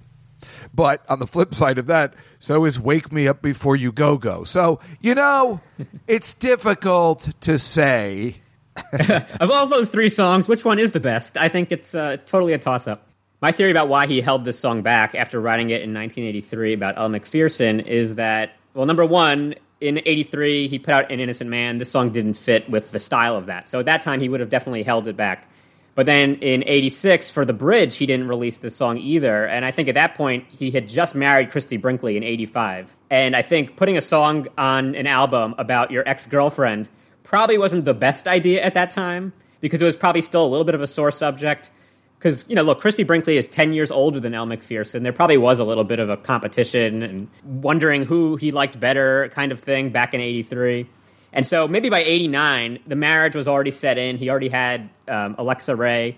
But 0.73 1.03
on 1.09 1.19
the 1.19 1.27
flip 1.27 1.55
side 1.55 1.77
of 1.77 1.87
that, 1.87 2.13
so 2.39 2.65
is 2.65 2.79
Wake 2.79 3.11
Me 3.11 3.27
Up 3.27 3.41
Before 3.41 3.75
You 3.75 3.91
Go 3.91 4.17
Go. 4.17 4.43
So, 4.43 4.79
you 4.99 5.15
know, 5.15 5.61
it's 6.07 6.33
difficult 6.33 7.29
to 7.41 7.57
say. 7.57 8.37
of 9.39 9.51
all 9.51 9.67
those 9.67 9.89
three 9.89 10.09
songs, 10.09 10.47
which 10.47 10.65
one 10.65 10.79
is 10.79 10.91
the 10.91 10.99
best? 10.99 11.37
I 11.37 11.49
think 11.49 11.71
it's, 11.71 11.95
uh, 11.95 12.11
it's 12.15 12.29
totally 12.29 12.53
a 12.53 12.57
toss 12.57 12.87
up. 12.87 13.07
My 13.41 13.51
theory 13.51 13.71
about 13.71 13.87
why 13.87 14.07
he 14.07 14.21
held 14.21 14.43
this 14.43 14.59
song 14.59 14.81
back 14.81 15.15
after 15.15 15.39
writing 15.39 15.69
it 15.69 15.81
in 15.81 15.93
1983 15.93 16.73
about 16.73 16.97
Elle 16.97 17.09
Macpherson 17.09 17.79
is 17.79 18.15
that, 18.15 18.53
well, 18.73 18.85
number 18.85 19.05
one, 19.05 19.55
in 19.81 19.99
83, 19.99 20.67
he 20.67 20.79
put 20.79 20.93
out 20.93 21.11
An 21.11 21.19
Innocent 21.19 21.49
Man. 21.49 21.77
This 21.77 21.91
song 21.91 22.11
didn't 22.11 22.35
fit 22.35 22.69
with 22.69 22.91
the 22.91 22.99
style 22.99 23.35
of 23.35 23.47
that. 23.47 23.69
So 23.69 23.79
at 23.79 23.85
that 23.85 24.01
time, 24.01 24.19
he 24.19 24.29
would 24.29 24.39
have 24.39 24.49
definitely 24.49 24.83
held 24.83 25.07
it 25.07 25.17
back. 25.17 25.49
But 25.95 26.05
then 26.05 26.35
in 26.35 26.63
86, 26.67 27.31
for 27.31 27.45
the 27.45 27.53
bridge, 27.53 27.95
he 27.95 28.05
didn't 28.05 28.27
release 28.27 28.57
this 28.57 28.75
song 28.75 28.97
either. 28.97 29.45
And 29.47 29.63
I 29.63 29.71
think 29.71 29.87
at 29.87 29.95
that 29.95 30.15
point, 30.15 30.45
he 30.49 30.69
had 30.69 30.89
just 30.89 31.15
married 31.15 31.51
Christie 31.51 31.77
Brinkley 31.77 32.17
in 32.17 32.23
85. 32.23 32.93
And 33.09 33.33
I 33.33 33.41
think 33.41 33.77
putting 33.77 33.95
a 33.95 34.01
song 34.01 34.47
on 34.57 34.93
an 34.95 35.07
album 35.07 35.55
about 35.57 35.91
your 35.91 36.07
ex 36.07 36.25
girlfriend 36.25 36.89
probably 37.23 37.57
wasn't 37.57 37.85
the 37.85 37.93
best 37.93 38.27
idea 38.27 38.61
at 38.61 38.73
that 38.73 38.91
time 38.91 39.31
because 39.61 39.81
it 39.81 39.85
was 39.85 39.95
probably 39.95 40.21
still 40.21 40.45
a 40.45 40.49
little 40.49 40.65
bit 40.65 40.75
of 40.75 40.81
a 40.81 40.87
sore 40.87 41.11
subject. 41.11 41.71
because 42.19 42.45
you 42.49 42.55
know, 42.55 42.63
look, 42.63 42.81
Christie 42.81 43.03
Brinkley 43.03 43.37
is 43.37 43.47
ten 43.47 43.71
years 43.71 43.89
older 43.89 44.19
than 44.19 44.33
Elle 44.33 44.47
Macpherson. 44.47 45.03
There 45.03 45.13
probably 45.13 45.37
was 45.37 45.59
a 45.59 45.63
little 45.63 45.85
bit 45.85 45.99
of 45.99 46.09
a 46.09 46.17
competition 46.17 47.03
and 47.03 47.29
wondering 47.43 48.03
who 48.03 48.35
he 48.35 48.51
liked 48.51 48.79
better, 48.79 49.29
kind 49.29 49.53
of 49.53 49.61
thing, 49.61 49.91
back 49.91 50.13
in 50.13 50.19
'83. 50.19 50.87
And 51.35 51.45
so 51.45 51.67
maybe 51.67 51.89
by 51.89 51.99
'89, 51.99 52.79
the 52.87 52.95
marriage 52.95 53.35
was 53.35 53.47
already 53.47 53.71
set 53.71 53.97
in. 53.97 54.17
He 54.17 54.29
already 54.29 54.49
had 54.49 54.89
um, 55.07 55.35
Alexa 55.37 55.75
Ray. 55.75 56.17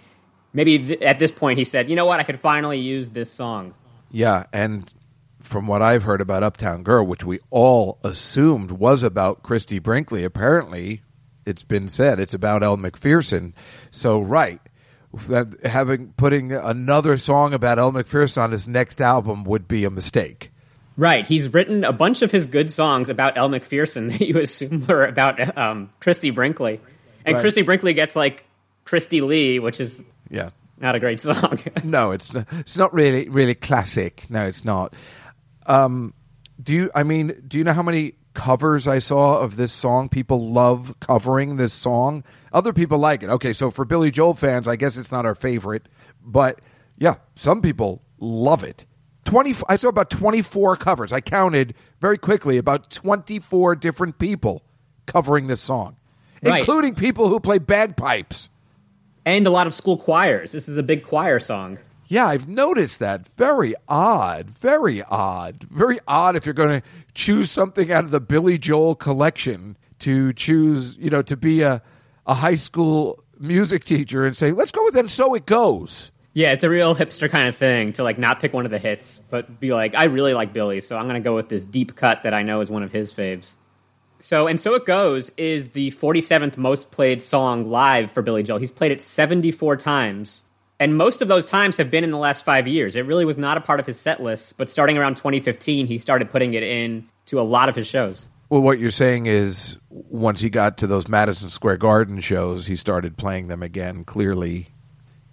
Maybe 0.53 0.77
th- 0.77 1.01
at 1.01 1.19
this 1.19 1.31
point, 1.31 1.57
he 1.57 1.65
said, 1.65 1.89
"You 1.89 1.95
know 1.95 2.05
what? 2.05 2.19
I 2.19 2.23
could 2.23 2.39
finally 2.39 2.79
use 2.79 3.09
this 3.09 3.31
song." 3.31 3.73
Yeah, 4.11 4.45
and 4.53 4.93
from 5.41 5.65
what 5.65 5.81
I've 5.81 6.03
heard 6.03 6.21
about 6.21 6.43
Uptown 6.43 6.83
Girl, 6.83 7.05
which 7.05 7.25
we 7.25 7.39
all 7.49 7.99
assumed 8.03 8.71
was 8.71 9.01
about 9.01 9.43
Christie 9.43 9.79
Brinkley, 9.79 10.23
apparently 10.23 11.01
it's 11.45 11.63
been 11.63 11.89
said 11.89 12.19
it's 12.19 12.33
about 12.33 12.61
Elle 12.61 12.77
Macpherson. 12.77 13.55
So 13.89 14.19
right, 14.19 14.61
having 15.63 16.13
putting 16.13 16.51
another 16.51 17.17
song 17.17 17.53
about 17.53 17.79
Elle 17.79 17.93
Macpherson 17.93 18.43
on 18.43 18.51
his 18.51 18.67
next 18.67 19.01
album 19.01 19.43
would 19.45 19.67
be 19.67 19.83
a 19.83 19.89
mistake. 19.89 20.51
Right. 20.97 21.25
He's 21.27 21.53
written 21.53 21.83
a 21.83 21.93
bunch 21.93 22.23
of 22.23 22.31
his 22.31 22.47
good 22.47 22.71
songs 22.71 23.07
about 23.07 23.37
Elle 23.37 23.49
Macpherson 23.49 24.07
that 24.09 24.21
you 24.21 24.39
assume 24.39 24.85
were 24.87 25.05
about 25.05 25.55
um, 25.57 25.91
Christie 25.99 26.31
Brinkley. 26.31 26.81
And 27.23 27.35
Right. 27.35 27.41
Christie 27.41 27.61
Brinkley 27.61 27.93
gets 27.93 28.15
like 28.15 28.45
Christie 28.83 29.21
Lee, 29.21 29.59
which 29.59 29.79
is 29.79 30.03
Yeah. 30.29 30.49
not 30.79 30.95
a 30.95 30.99
great 30.99 31.21
song. 31.21 31.59
No, 31.83 32.11
it's 32.11 32.33
not, 32.33 32.47
it's 32.51 32.77
not 32.77 32.93
really 32.93 33.29
really 33.29 33.55
classic. 33.55 34.25
No, 34.29 34.47
it's 34.47 34.65
not. 34.65 34.93
Um, 35.67 36.13
do 36.61 36.73
you? 36.73 36.91
I 36.95 37.03
mean, 37.03 37.43
do 37.47 37.57
you 37.57 37.63
know 37.63 37.73
how 37.73 37.83
many 37.83 38.13
covers 38.33 38.87
I 38.87 38.99
saw 38.99 39.39
of 39.39 39.55
this 39.55 39.71
song? 39.71 40.09
People 40.09 40.51
love 40.51 40.95
covering 40.99 41.57
this 41.57 41.73
song. 41.73 42.23
Other 42.53 42.73
people 42.73 42.97
like 42.97 43.21
it. 43.23 43.29
Okay, 43.29 43.53
so 43.53 43.69
for 43.69 43.85
Billy 43.85 44.09
Joel 44.09 44.33
fans, 44.33 44.67
I 44.67 44.75
guess 44.75 44.97
it's 44.97 45.11
not 45.11 45.25
our 45.25 45.35
favorite, 45.35 45.87
but 46.23 46.59
yeah, 46.97 47.15
some 47.35 47.61
people 47.61 48.01
love 48.19 48.63
it. 48.63 48.85
Twenty. 49.27 49.53
I 49.67 49.75
saw 49.75 49.89
about 49.89 50.09
twenty 50.09 50.41
four 50.41 50.75
covers. 50.77 51.11
I 51.11 51.19
counted 51.21 51.73
very 51.99 52.17
quickly 52.17 52.57
about 52.57 52.89
twenty 52.89 53.39
four 53.39 53.75
different 53.75 54.17
people 54.19 54.63
covering 55.05 55.47
this 55.47 55.59
song, 55.61 55.97
Right. 56.41 56.59
including 56.59 56.95
people 56.95 57.27
who 57.27 57.39
play 57.41 57.59
bagpipes. 57.59 58.49
and 59.25 59.45
a 59.45 59.49
lot 59.49 59.67
of 59.67 59.73
school 59.73 59.97
choirs. 59.97 60.53
This 60.53 60.69
is 60.69 60.77
a 60.77 60.83
big 60.83 61.03
choir 61.03 61.39
song. 61.41 61.77
Yeah, 62.07 62.27
I've 62.27 62.47
noticed 62.47 62.99
that. 62.99 63.27
Very 63.27 63.75
odd. 63.89 64.49
Very 64.49 65.03
odd. 65.03 65.63
Very 65.69 65.99
odd 66.07 66.37
if 66.37 66.45
you're 66.45 66.53
going 66.53 66.79
to 66.81 66.87
choose 67.13 67.51
something 67.51 67.91
out 67.91 68.05
of 68.05 68.11
the 68.11 68.21
Billy 68.21 68.57
Joel 68.57 68.95
collection 68.95 69.75
to 69.99 70.31
choose, 70.31 70.95
you 70.97 71.09
know, 71.09 71.21
to 71.23 71.35
be 71.35 71.61
a, 71.63 71.81
a 72.25 72.35
high 72.35 72.55
school 72.55 73.21
music 73.37 73.83
teacher 73.83 74.25
and 74.25 74.37
say, 74.37 74.53
let's 74.53 74.71
go 74.71 74.81
with 74.85 74.95
And 74.95 75.11
So 75.11 75.33
It 75.33 75.45
Goes. 75.45 76.11
Yeah, 76.37 76.51
it's 76.51 76.63
a 76.63 76.69
real 76.69 76.93
hipster 76.93 77.31
kind 77.31 77.47
of 77.47 77.55
thing 77.55 77.93
to 77.93 78.03
like 78.03 78.19
not 78.19 78.39
pick 78.39 78.53
one 78.53 78.65
of 78.65 78.69
the 78.69 78.77
hits, 78.77 79.23
but 79.31 79.59
be 79.59 79.73
like, 79.73 79.95
I 79.95 80.03
really 80.03 80.35
like 80.35 80.53
Billy, 80.53 80.81
so 80.81 80.95
I'm 80.95 81.07
going 81.07 81.19
to 81.19 81.27
go 81.27 81.33
with 81.33 81.49
this 81.49 81.65
deep 81.65 81.95
cut 81.95 82.21
that 82.21 82.35
I 82.35 82.43
know 82.43 82.61
is 82.61 82.69
one 82.69 82.83
of 82.83 82.91
his 82.91 83.11
faves. 83.11 83.55
So, 84.19 84.45
and 84.45 84.59
so 84.59 84.75
it 84.75 84.85
goes 84.85 85.31
is 85.35 85.69
the 85.69 85.89
47th 85.89 86.55
most 86.55 86.91
played 86.91 87.23
song 87.23 87.71
live 87.71 88.11
for 88.11 88.21
Billy 88.21 88.43
Joel. 88.43 88.59
He's 88.59 88.69
played 88.69 88.91
it 88.91 89.01
74 89.01 89.77
times, 89.77 90.43
and 90.79 90.95
most 90.95 91.23
of 91.23 91.27
those 91.27 91.43
times 91.43 91.77
have 91.77 91.89
been 91.89 92.03
in 92.03 92.11
the 92.11 92.19
last 92.19 92.45
five 92.45 92.67
years. 92.67 92.95
It 92.95 93.07
really 93.07 93.25
was 93.25 93.39
not 93.39 93.57
a 93.57 93.61
part 93.61 93.79
of 93.79 93.87
his 93.87 93.99
set 93.99 94.21
list, 94.21 94.59
but 94.59 94.69
starting 94.69 94.95
around 94.99 95.15
2015, 95.15 95.87
he 95.87 95.97
started 95.97 96.29
putting 96.29 96.53
it 96.53 96.61
in 96.61 97.09
to 97.25 97.39
a 97.39 97.41
lot 97.41 97.67
of 97.67 97.75
his 97.75 97.87
shows. 97.87 98.29
Well, 98.49 98.61
what 98.61 98.77
you're 98.77 98.91
saying 98.91 99.25
is 99.25 99.79
once 99.89 100.41
he 100.41 100.51
got 100.51 100.77
to 100.77 100.87
those 100.87 101.07
Madison 101.07 101.49
Square 101.49 101.77
Garden 101.77 102.19
shows, 102.19 102.67
he 102.67 102.75
started 102.75 103.17
playing 103.17 103.47
them 103.47 103.63
again. 103.63 104.03
Clearly, 104.03 104.67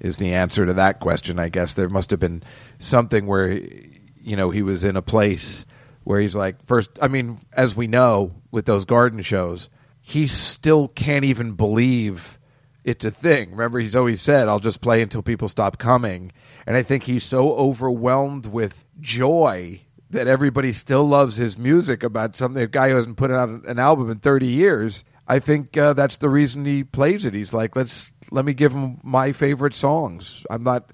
is 0.00 0.18
the 0.18 0.34
answer 0.34 0.66
to 0.66 0.74
that 0.74 1.00
question. 1.00 1.38
I 1.38 1.48
guess 1.48 1.74
there 1.74 1.88
must 1.88 2.10
have 2.10 2.20
been 2.20 2.42
something 2.78 3.26
where, 3.26 3.52
you 3.52 4.36
know, 4.36 4.50
he 4.50 4.62
was 4.62 4.84
in 4.84 4.96
a 4.96 5.02
place 5.02 5.64
where 6.04 6.20
he's 6.20 6.36
like, 6.36 6.62
first, 6.64 6.90
I 7.00 7.08
mean, 7.08 7.38
as 7.52 7.74
we 7.74 7.86
know 7.86 8.34
with 8.50 8.66
those 8.66 8.84
garden 8.84 9.22
shows, 9.22 9.70
he 10.00 10.26
still 10.26 10.88
can't 10.88 11.24
even 11.24 11.52
believe 11.52 12.38
it's 12.84 13.04
a 13.04 13.10
thing. 13.10 13.50
Remember, 13.52 13.78
he's 13.78 13.96
always 13.96 14.20
said, 14.20 14.46
I'll 14.46 14.58
just 14.58 14.82
play 14.82 15.00
until 15.00 15.22
people 15.22 15.48
stop 15.48 15.78
coming. 15.78 16.30
And 16.66 16.76
I 16.76 16.82
think 16.82 17.04
he's 17.04 17.24
so 17.24 17.52
overwhelmed 17.54 18.46
with 18.46 18.84
joy 19.00 19.80
that 20.10 20.26
everybody 20.28 20.72
still 20.72 21.04
loves 21.04 21.36
his 21.36 21.58
music 21.58 22.02
about 22.02 22.36
something 22.36 22.62
a 22.62 22.66
guy 22.66 22.90
who 22.90 22.96
hasn't 22.96 23.16
put 23.16 23.30
out 23.30 23.48
an 23.48 23.78
album 23.78 24.10
in 24.10 24.18
30 24.18 24.46
years. 24.46 25.04
I 25.26 25.38
think 25.38 25.76
uh, 25.76 25.94
that's 25.94 26.18
the 26.18 26.28
reason 26.28 26.66
he 26.66 26.84
plays 26.84 27.24
it. 27.24 27.32
He's 27.32 27.54
like, 27.54 27.74
let's 27.74 28.12
let 28.34 28.44
me 28.44 28.52
give 28.52 28.72
him 28.72 28.98
my 29.02 29.32
favorite 29.32 29.74
songs. 29.74 30.44
I'm 30.50 30.64
not, 30.64 30.90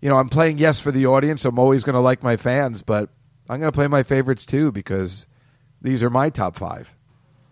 you 0.00 0.08
know, 0.08 0.16
I'm 0.16 0.28
playing 0.28 0.58
yes 0.58 0.80
for 0.80 0.92
the 0.92 1.06
audience. 1.06 1.44
I'm 1.44 1.58
always 1.58 1.82
going 1.82 1.94
to 1.94 2.00
like 2.00 2.22
my 2.22 2.36
fans, 2.36 2.82
but 2.82 3.10
I'm 3.50 3.58
going 3.58 3.70
to 3.70 3.76
play 3.76 3.88
my 3.88 4.04
favorites 4.04 4.44
too 4.44 4.70
because 4.70 5.26
these 5.82 6.02
are 6.04 6.10
my 6.10 6.30
top 6.30 6.54
five. 6.54 6.88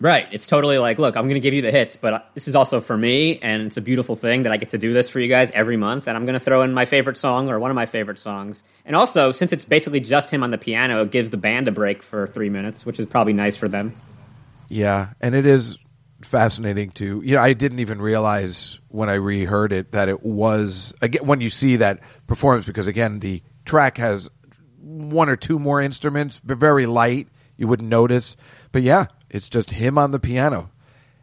Right. 0.00 0.26
It's 0.32 0.46
totally 0.46 0.78
like, 0.78 0.99
look, 0.99 1.16
I'm 1.16 1.25
going 1.25 1.34
to 1.34 1.40
give 1.40 1.54
you 1.54 1.62
the 1.62 1.70
hits, 1.70 1.96
but 1.96 2.28
this 2.34 2.49
is 2.49 2.56
also 2.56 2.80
for 2.80 2.96
me, 2.96 3.38
and 3.38 3.62
it's 3.62 3.76
a 3.76 3.80
beautiful 3.80 4.16
thing 4.16 4.44
that 4.44 4.52
I 4.52 4.56
get 4.56 4.70
to 4.70 4.78
do 4.78 4.92
this 4.92 5.08
for 5.08 5.20
you 5.20 5.28
guys 5.28 5.50
every 5.52 5.76
month, 5.76 6.08
and 6.08 6.16
I'm 6.16 6.25
going 6.25 6.34
to 6.34 6.40
throw 6.40 6.62
in 6.62 6.75
my 6.75 6.87
favorite 6.87 7.16
song 7.16 7.49
or 7.49 7.61
one 7.61 7.70
of 7.70 7.76
my 7.76 7.87
favorite 7.87 8.18
songs. 8.18 8.64
And 8.84 8.96
also, 8.96 9.30
since 9.30 9.52
it's 9.52 9.64
basically 9.64 10.00
just 10.00 10.30
him 10.30 10.42
on 10.42 10.50
the 10.50 10.58
piano, 10.58 11.02
it 11.02 11.12
gives 11.12 11.30
the 11.30 11.37
band 11.37 11.68
a 11.68 11.72
break 11.72 12.02
for 12.02 12.26
three 12.26 12.49
minutes, 12.49 12.84
which 12.84 12.99
is 12.99 13.06
probably 13.06 13.32
nice 13.32 13.56
for 13.56 13.68
them. 13.68 13.94
Yeah, 14.68 15.11
and 15.20 15.37
it 15.37 15.46
is 15.46 15.78
fascinating 16.22 16.90
to 16.90 17.22
you 17.24 17.36
know 17.36 17.42
I 17.42 17.52
didn't 17.52 17.80
even 17.80 18.00
realize 18.00 18.80
when 18.88 19.08
I 19.08 19.14
reheard 19.14 19.72
it 19.72 19.92
that 19.92 20.08
it 20.08 20.22
was 20.22 20.92
again 21.00 21.26
when 21.26 21.40
you 21.40 21.50
see 21.50 21.76
that 21.76 22.00
performance 22.26 22.66
because 22.66 22.86
again 22.86 23.20
the 23.20 23.42
track 23.64 23.98
has 23.98 24.30
one 24.80 25.28
or 25.28 25.36
two 25.36 25.58
more 25.58 25.80
instruments 25.80 26.40
but 26.44 26.58
very 26.58 26.86
light 26.86 27.28
you 27.56 27.68
wouldn't 27.68 27.88
notice. 27.88 28.36
But 28.72 28.82
yeah 28.82 29.06
it's 29.30 29.48
just 29.48 29.70
him 29.72 29.96
on 29.98 30.10
the 30.10 30.20
piano. 30.20 30.70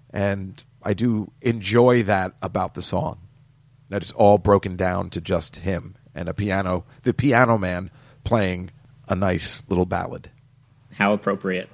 And 0.10 0.64
I 0.82 0.94
do 0.94 1.32
enjoy 1.42 2.04
that 2.04 2.34
about 2.42 2.74
the 2.74 2.82
song 2.82 3.20
that 3.90 4.02
it's 4.02 4.12
all 4.12 4.38
broken 4.38 4.76
down 4.76 5.10
to 5.12 5.22
just 5.22 5.58
him 5.58 5.96
and 6.16 6.28
a 6.28 6.34
piano 6.34 6.86
the 7.04 7.14
piano 7.14 7.58
man 7.58 7.92
playing 8.24 8.72
a 9.08 9.16
nice 9.16 9.64
little 9.70 9.86
ballad. 9.86 10.30
How 10.94 11.14
appropriate. 11.14 11.70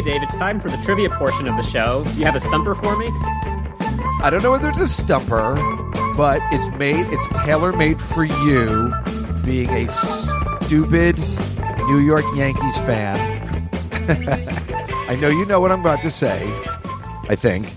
Okay, 0.00 0.12
Dave, 0.12 0.22
it's 0.22 0.38
time 0.38 0.60
for 0.60 0.70
the 0.70 0.78
trivia 0.78 1.10
portion 1.10 1.46
of 1.46 1.58
the 1.58 1.62
show. 1.62 2.02
Do 2.14 2.20
you 2.20 2.24
have 2.24 2.34
a 2.34 2.40
stumper 2.40 2.74
for 2.74 2.96
me? 2.96 3.08
I 4.22 4.28
don't 4.30 4.42
know 4.42 4.50
whether 4.52 4.70
it's 4.70 4.80
a 4.80 4.88
stumper, 4.88 5.56
but 6.16 6.40
it's 6.52 6.74
made. 6.78 7.04
It's 7.10 7.28
tailor 7.44 7.70
made 7.74 8.00
for 8.00 8.24
you, 8.24 8.94
being 9.44 9.68
a 9.68 9.92
stupid 10.62 11.18
New 11.80 11.98
York 11.98 12.24
Yankees 12.34 12.78
fan. 12.78 13.18
I 15.10 15.16
know 15.16 15.28
you 15.28 15.44
know 15.44 15.60
what 15.60 15.70
I'm 15.70 15.80
about 15.80 16.00
to 16.00 16.10
say. 16.10 16.44
I 17.28 17.36
think 17.36 17.70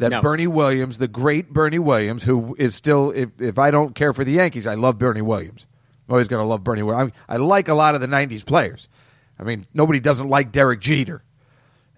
that 0.00 0.08
No. 0.10 0.22
Bernie 0.22 0.48
Williams, 0.48 0.98
the 0.98 1.06
great 1.06 1.52
Bernie 1.52 1.78
Williams, 1.78 2.24
who 2.24 2.56
is 2.58 2.74
still, 2.74 3.12
if 3.12 3.28
if 3.40 3.60
I 3.60 3.70
don't 3.70 3.94
care 3.94 4.12
for 4.12 4.24
the 4.24 4.32
Yankees, 4.32 4.66
I 4.66 4.74
love 4.74 4.98
Bernie 4.98 5.22
Williams. 5.22 5.68
I'm 6.08 6.14
always 6.14 6.26
going 6.26 6.42
to 6.42 6.48
love 6.48 6.64
Bernie 6.64 6.82
Williams. 6.82 7.12
I, 7.28 7.34
I 7.34 7.36
like 7.36 7.68
a 7.68 7.74
lot 7.74 7.94
of 7.94 8.00
the 8.00 8.08
'90s 8.08 8.44
players. 8.44 8.88
I 9.38 9.44
mean, 9.44 9.66
nobody 9.72 10.00
doesn't 10.00 10.28
like 10.28 10.50
Derek 10.50 10.80
Jeter. 10.80 11.22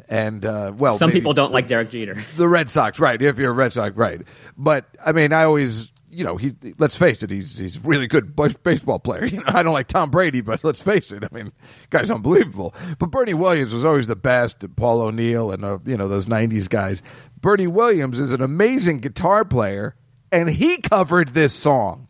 And 0.08 0.44
uh, 0.44 0.72
well, 0.76 0.98
Some 0.98 1.10
people 1.12 1.32
don't 1.32 1.52
like 1.52 1.68
Derek 1.68 1.90
Jeter. 1.90 2.22
the 2.36 2.48
Red 2.48 2.68
Sox, 2.68 2.98
right? 2.98 3.20
If 3.20 3.38
you're 3.38 3.50
a 3.50 3.54
Red 3.54 3.72
Sox, 3.72 3.96
right? 3.96 4.20
But 4.58 4.84
I 5.04 5.12
mean, 5.12 5.32
I 5.32 5.44
always, 5.44 5.90
you 6.10 6.24
know, 6.24 6.36
he. 6.36 6.54
Let's 6.78 6.98
face 6.98 7.22
it, 7.22 7.30
he's 7.30 7.56
he's 7.56 7.78
a 7.78 7.80
really 7.80 8.08
good 8.08 8.36
baseball 8.62 8.98
player. 8.98 9.24
You 9.32 9.38
know, 9.38 9.44
I 9.46 9.62
don't 9.62 9.72
like 9.72 9.88
Tom 9.88 10.10
Brady, 10.10 10.42
but 10.42 10.64
let's 10.64 10.82
face 10.82 11.12
it, 11.12 11.24
I 11.24 11.34
mean, 11.34 11.52
guy's 11.88 12.10
unbelievable. 12.10 12.74
But 12.98 13.10
Bernie 13.10 13.32
Williams 13.32 13.72
was 13.72 13.84
always 13.84 14.06
the 14.06 14.16
best. 14.16 14.64
Paul 14.76 15.00
O'Neill 15.00 15.50
and 15.50 15.64
uh, 15.64 15.78
you 15.86 15.96
know 15.96 16.08
those 16.08 16.26
'90s 16.26 16.68
guys. 16.68 17.02
Bernie 17.40 17.66
Williams 17.66 18.18
is 18.18 18.32
an 18.32 18.42
amazing 18.42 18.98
guitar 18.98 19.44
player, 19.44 19.94
and 20.30 20.50
he 20.50 20.78
covered 20.78 21.30
this 21.30 21.54
song. 21.54 22.08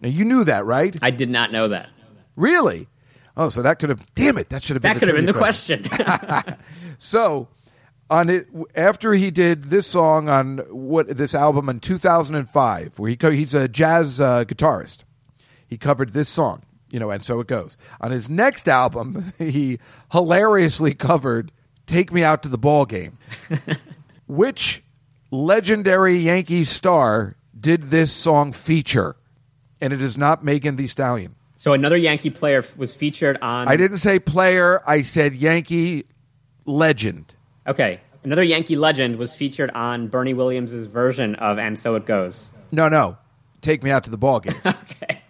Now 0.00 0.08
you 0.08 0.24
knew 0.24 0.44
that, 0.44 0.64
right? 0.64 0.96
I 1.02 1.10
did 1.10 1.30
not 1.30 1.52
know 1.52 1.68
that. 1.68 1.90
Really? 2.36 2.88
Oh, 3.36 3.48
so 3.50 3.62
that 3.62 3.78
could 3.78 3.90
have. 3.90 4.06
Damn 4.14 4.38
it! 4.38 4.48
That 4.48 4.62
should 4.62 4.76
have 4.76 4.82
been. 4.82 4.92
That 4.94 4.98
could 4.98 5.08
have 5.08 5.16
been 5.16 5.26
the 5.26 5.32
question. 5.34 5.84
So, 6.98 7.48
on 8.08 8.30
it 8.30 8.48
after 8.74 9.12
he 9.12 9.30
did 9.30 9.64
this 9.64 9.86
song 9.86 10.30
on 10.30 10.58
what 10.70 11.14
this 11.14 11.34
album 11.34 11.68
in 11.68 11.78
2005, 11.80 12.98
where 12.98 13.10
he 13.10 13.16
co- 13.16 13.30
he's 13.30 13.52
a 13.52 13.68
jazz 13.68 14.18
uh, 14.18 14.44
guitarist, 14.44 15.04
he 15.66 15.76
covered 15.76 16.14
this 16.14 16.30
song, 16.30 16.62
you 16.90 16.98
know, 16.98 17.10
and 17.10 17.22
so 17.22 17.38
it 17.40 17.46
goes. 17.46 17.76
On 18.00 18.10
his 18.10 18.30
next 18.30 18.66
album, 18.66 19.34
he 19.38 19.78
hilariously 20.10 20.94
covered 20.94 21.52
"Take 21.86 22.10
Me 22.10 22.24
Out 22.24 22.42
to 22.44 22.48
the 22.48 22.56
Ball 22.56 22.86
Game," 22.86 23.18
which 24.26 24.82
legendary 25.30 26.16
Yankee 26.16 26.64
star 26.64 27.36
did 27.58 27.90
this 27.90 28.10
song 28.10 28.52
feature, 28.54 29.16
and 29.82 29.92
it 29.92 30.00
is 30.00 30.16
not 30.16 30.42
Megan 30.42 30.76
Thee 30.76 30.86
Stallion. 30.86 31.35
So 31.56 31.72
another 31.72 31.96
Yankee 31.96 32.30
player 32.30 32.64
was 32.76 32.94
featured 32.94 33.38
on. 33.42 33.68
I 33.68 33.76
didn't 33.76 33.98
say 33.98 34.18
player; 34.18 34.82
I 34.86 35.02
said 35.02 35.34
Yankee 35.34 36.04
legend. 36.64 37.34
Okay, 37.66 38.00
Another 38.26 38.42
Yankee 38.42 38.74
legend 38.74 39.16
was 39.16 39.36
featured 39.36 39.70
on 39.70 40.08
Bernie 40.08 40.34
Williams' 40.34 40.72
version 40.86 41.36
of 41.36 41.60
And 41.60 41.78
So 41.78 41.94
It 41.94 42.06
Goes. 42.06 42.52
No, 42.72 42.88
no. 42.88 43.18
Take 43.60 43.84
me 43.84 43.92
out 43.92 44.02
to 44.02 44.10
the 44.10 44.18
ball 44.18 44.40
game 44.40 44.60
Okay. 44.66 45.22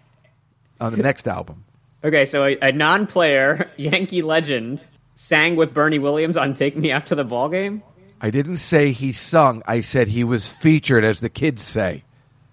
on 0.81 0.93
the 0.93 1.03
next 1.03 1.27
album. 1.27 1.63
Okay, 2.03 2.25
so 2.25 2.43
a, 2.43 2.57
a 2.59 2.71
non 2.71 3.05
player 3.05 3.69
Yankee 3.77 4.23
legend 4.23 4.83
sang 5.13 5.55
with 5.55 5.75
Bernie 5.75 5.99
Williams 5.99 6.37
on 6.37 6.55
Take 6.55 6.75
Me 6.75 6.91
Out 6.91 7.05
to 7.05 7.13
the 7.13 7.23
Ball 7.23 7.49
Game? 7.49 7.83
I 8.19 8.31
didn't 8.31 8.57
say 8.57 8.93
he 8.93 9.11
sung. 9.11 9.61
I 9.67 9.81
said 9.81 10.07
he 10.07 10.23
was 10.23 10.47
featured, 10.47 11.03
as 11.03 11.19
the 11.19 11.29
kids 11.29 11.61
say. 11.61 12.03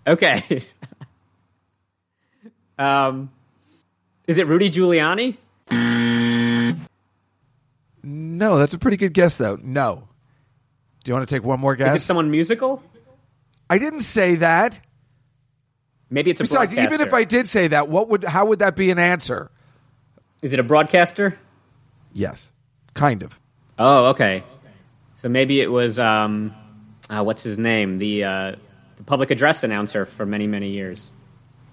Okay. 0.07 0.61
um, 2.79 3.31
is 4.27 4.39
it 4.39 4.47
Rudy 4.47 4.71
Giuliani? 4.71 5.37
No, 8.03 8.59
that's 8.59 8.75
a 8.75 8.79
pretty 8.79 8.97
good 8.97 9.15
guess, 9.15 9.39
though. 9.39 9.59
No. 9.63 10.09
Do 11.03 11.11
you 11.11 11.15
want 11.15 11.29
to 11.29 11.35
take 11.35 11.45
one 11.45 11.61
more 11.61 11.77
guess? 11.77 11.95
Is 11.97 12.03
it 12.03 12.05
someone 12.05 12.31
musical? 12.31 12.83
I 13.69 13.79
didn't 13.79 14.01
say 14.01 14.37
that. 14.37 14.81
Maybe 16.11 16.31
it's 16.31 16.41
a 16.41 16.45
Besides, 16.45 16.77
even 16.77 17.01
if. 17.01 17.13
I 17.13 17.25
did 17.25 17.49
say 17.49 17.69
that, 17.69 17.89
what 17.89 18.09
would 18.09 18.25
how 18.25 18.47
would 18.47 18.61
that 18.61 18.77
be 18.77 18.91
an 18.91 18.99
answer? 18.99 19.51
Is 20.43 20.53
it 20.53 20.61
a 20.61 20.63
broadcaster? 20.63 21.39
Yes, 22.13 22.53
kind 22.93 23.23
of. 23.23 23.41
Oh, 23.79 24.07
okay. 24.07 24.45
So 25.17 25.29
maybe 25.29 25.61
it 25.61 25.67
was 25.71 25.99
um, 25.99 26.55
uh, 27.09 27.23
what's 27.25 27.43
his 27.43 27.59
name, 27.59 27.99
the 27.99 28.25
uh, 28.25 28.57
the 28.97 29.05
public 29.05 29.31
address 29.31 29.65
announcer 29.65 30.07
for 30.07 30.27
many 30.27 30.47
many 30.47 30.69
years. 30.71 31.11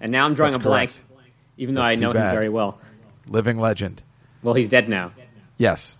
And 0.00 0.10
now 0.10 0.24
I'm 0.24 0.34
drawing 0.34 0.52
That's 0.52 0.64
a 0.64 0.68
blank, 0.68 0.90
correct. 0.90 1.11
Even 1.56 1.74
though 1.74 1.82
That's 1.82 1.98
I 1.98 2.00
know 2.00 2.10
him 2.10 2.34
very 2.34 2.48
well. 2.48 2.78
Living 3.26 3.58
legend. 3.58 4.02
Well, 4.42 4.54
he's 4.54 4.68
dead 4.68 4.88
now. 4.88 5.12
Yes, 5.56 5.98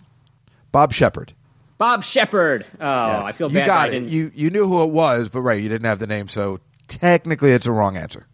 Bob 0.71 0.93
Sheppard. 0.93 1.33
Bob 1.77 2.03
Sheppard. 2.03 2.65
Oh, 2.79 3.07
Yes. 3.07 3.25
I 3.25 3.31
feel 3.33 3.49
bad. 3.49 3.59
you 3.59 3.65
got 3.65 3.89
it. 3.89 3.91
didn't- 3.93 4.09
You 4.09 4.31
you 4.33 4.49
knew 4.49 4.67
who 4.67 4.83
it 4.83 4.89
was, 4.89 5.29
but 5.29 5.41
right, 5.41 5.61
you 5.61 5.69
didn't 5.69 5.85
have 5.85 5.99
the 5.99 6.07
name, 6.07 6.27
so 6.27 6.59
technically 6.87 7.51
it's 7.51 7.65
a 7.65 7.71
wrong 7.71 7.95
answer. 7.97 8.25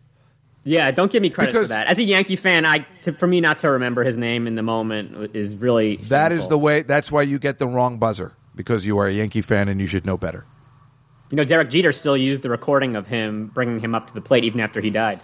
Yeah, 0.64 0.92
don't 0.92 1.12
give 1.12 1.22
me 1.22 1.30
credit 1.30 1.54
for 1.54 1.66
that. 1.68 1.88
As 1.88 1.98
a 2.00 2.04
Yankee 2.04 2.36
fan, 2.36 2.66
I 2.66 2.86
to, 3.04 3.14
for 3.14 3.28
me 3.28 3.42
not 3.42 3.60
to 3.60 3.70
remember 3.72 4.04
his 4.04 4.18
name 4.18 4.46
in 4.46 4.56
the 4.56 4.62
moment 4.62 5.36
is 5.36 5.58
really 5.58 5.96
That 5.96 6.32
is 6.32 6.48
the 6.48 6.58
way. 6.60 6.82
That's 6.82 7.12
why 7.12 7.22
you 7.24 7.40
get 7.40 7.58
the 7.60 7.68
wrong 7.68 7.98
buzzer 7.98 8.34
because 8.56 8.86
you 8.86 8.98
are 8.98 9.08
a 9.08 9.14
Yankee 9.14 9.42
fan 9.42 9.70
and 9.70 9.80
you 9.80 9.88
should 9.88 10.06
know 10.06 10.18
better. 10.18 10.46
You 11.32 11.38
know, 11.38 11.44
Derek 11.46 11.70
Jeter 11.70 11.92
still 11.92 12.18
used 12.18 12.42
the 12.42 12.50
recording 12.50 12.96
of 12.96 13.08
him 13.08 13.48
bringing 13.54 13.80
him 13.80 13.96
up 13.96 14.08
to 14.08 14.14
the 14.14 14.22
plate 14.22 14.44
even 14.44 14.60
after 14.60 14.82
he 14.82 14.90
died, 14.90 15.22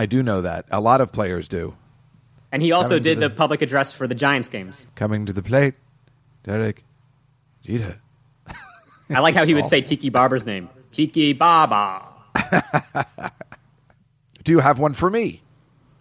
I 0.00 0.06
do 0.06 0.22
know 0.22 0.40
that. 0.40 0.64
A 0.70 0.80
lot 0.80 1.00
of 1.02 1.12
players 1.12 1.46
do. 1.46 1.76
and 2.50 2.62
he 2.62 2.72
also 2.72 2.90
Coming 2.90 3.02
to 3.02 3.08
did 3.10 3.18
the- 3.20 3.28
the 3.28 3.34
public 3.34 3.60
address 3.60 3.92
for 3.92 4.06
the 4.08 4.14
Giants 4.14 4.48
games. 4.48 4.86
Coming 4.94 5.26
to 5.26 5.32
the 5.32 5.42
plate, 5.42 5.74
Derek 6.42 6.84
Jeter. 7.64 7.98
I 9.10 9.18
like 9.20 9.34
how 9.34 9.44
he 9.44 9.52
would 9.54 9.66
say 9.74 9.82
Tiki 9.82 10.08
Barber's 10.08 10.46
name, 10.46 10.70
Tiki 10.90 11.32
Baba. 11.34 12.02
Do 14.44 14.52
you 14.52 14.60
have 14.60 14.78
one 14.78 14.94
for 14.94 15.10
me? 15.10 15.42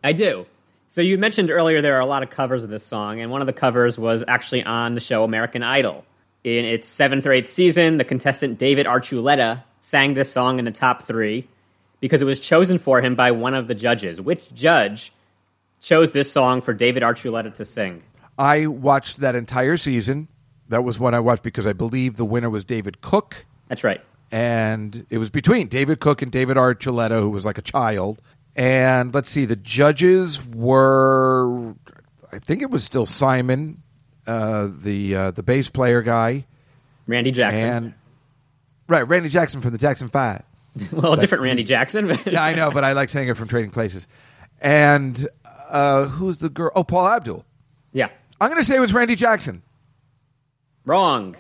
I 0.04 0.14
do. 0.14 0.46
So 0.88 1.02
you 1.02 1.18
mentioned 1.18 1.52
earlier 1.52 1.82
there 1.82 1.96
are 1.98 2.00
a 2.00 2.06
lot 2.06 2.24
of 2.24 2.30
covers 2.30 2.64
of 2.64 2.70
this 2.70 2.86
song, 2.86 3.20
and 3.20 3.30
one 3.32 3.42
of 3.42 3.48
the 3.48 3.54
covers 3.54 4.00
was 4.00 4.24
actually 4.28 4.64
on 4.64 4.96
the 4.96 5.02
show 5.02 5.24
American 5.26 5.62
Idol. 5.62 6.06
In 6.46 6.64
its 6.66 6.88
seventh 6.88 7.26
or 7.26 7.34
eighth 7.34 7.50
season, 7.50 7.98
the 7.98 8.06
contestant 8.06 8.58
David 8.58 8.86
Archuleta 8.86 9.64
sang 9.82 10.14
this 10.14 10.32
song 10.32 10.58
in 10.58 10.64
the 10.66 10.72
top 10.72 11.04
three 11.04 11.48
because 12.00 12.22
it 12.22 12.26
was 12.26 12.40
chosen 12.40 12.78
for 12.78 13.02
him 13.02 13.16
by 13.16 13.32
one 13.32 13.54
of 13.54 13.68
the 13.68 13.76
judges. 13.76 14.20
Which 14.22 14.54
judge 14.54 15.12
chose 15.82 16.12
this 16.12 16.32
song 16.32 16.62
for 16.62 16.74
David 16.74 17.04
Archuleta 17.04 17.54
to 17.56 17.66
sing? 17.66 18.04
I 18.38 18.68
watched 18.68 19.18
that 19.18 19.36
entire 19.36 19.78
season. 19.78 20.28
That 20.70 20.84
was 20.84 21.00
one 21.00 21.14
I 21.14 21.20
watched 21.20 21.44
because 21.44 21.66
I 21.68 21.74
believe 21.74 22.16
the 22.18 22.26
winner 22.26 22.50
was 22.50 22.64
David 22.64 23.02
Cook. 23.02 23.46
That's 23.68 23.84
right. 23.84 24.02
and 24.32 25.06
it 25.10 25.18
was 25.18 25.30
between 25.30 25.68
David 25.68 26.00
Cook 26.00 26.22
and 26.22 26.32
David 26.32 26.58
Archuleta, 26.58 27.20
who 27.20 27.30
was 27.30 27.46
like 27.46 27.58
a 27.58 27.62
child. 27.62 28.20
And 28.56 29.14
let's 29.14 29.30
see, 29.30 29.46
the 29.46 29.56
judges 29.56 30.46
were, 30.46 31.76
I 32.32 32.40
think 32.40 32.62
it 32.62 32.70
was 32.70 32.84
still 32.84 33.06
Simon, 33.06 33.82
uh, 34.28 34.70
the 34.72 35.16
uh, 35.16 35.32
the 35.32 35.44
bass 35.44 35.70
player 35.70 36.02
guy, 36.02 36.46
Randy 37.08 37.32
Jackson. 37.32 37.60
and 37.64 37.94
right, 38.88 39.02
Randy 39.08 39.30
Jackson 39.30 39.62
from 39.62 39.72
the 39.72 39.78
Jackson 39.78 40.10
Five. 40.10 40.44
well, 40.92 41.14
a 41.14 41.18
different 41.18 41.44
Randy 41.44 41.64
Jackson. 41.64 42.18
Yeah, 42.26 42.44
I 42.44 42.54
know, 42.54 42.72
but 42.72 42.84
I 42.84 42.94
like 42.94 43.10
saying 43.10 43.28
it 43.30 43.38
from 43.38 43.48
Trading 43.48 43.72
Places. 43.72 44.08
And 44.62 45.28
uh, 45.46 46.06
who's 46.06 46.40
the 46.40 46.50
girl? 46.50 46.72
Oh, 46.76 46.84
Paul 46.84 47.08
Abdul. 47.08 47.46
yeah. 47.94 48.10
I'm 48.42 48.50
going 48.50 48.62
to 48.62 48.66
say 48.66 48.78
it 48.78 48.80
was 48.80 48.94
Randy 48.94 49.16
Jackson. 49.16 49.64
Wrong. 50.86 51.36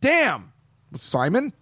Damn, 0.00 0.52
Simon. 0.96 1.52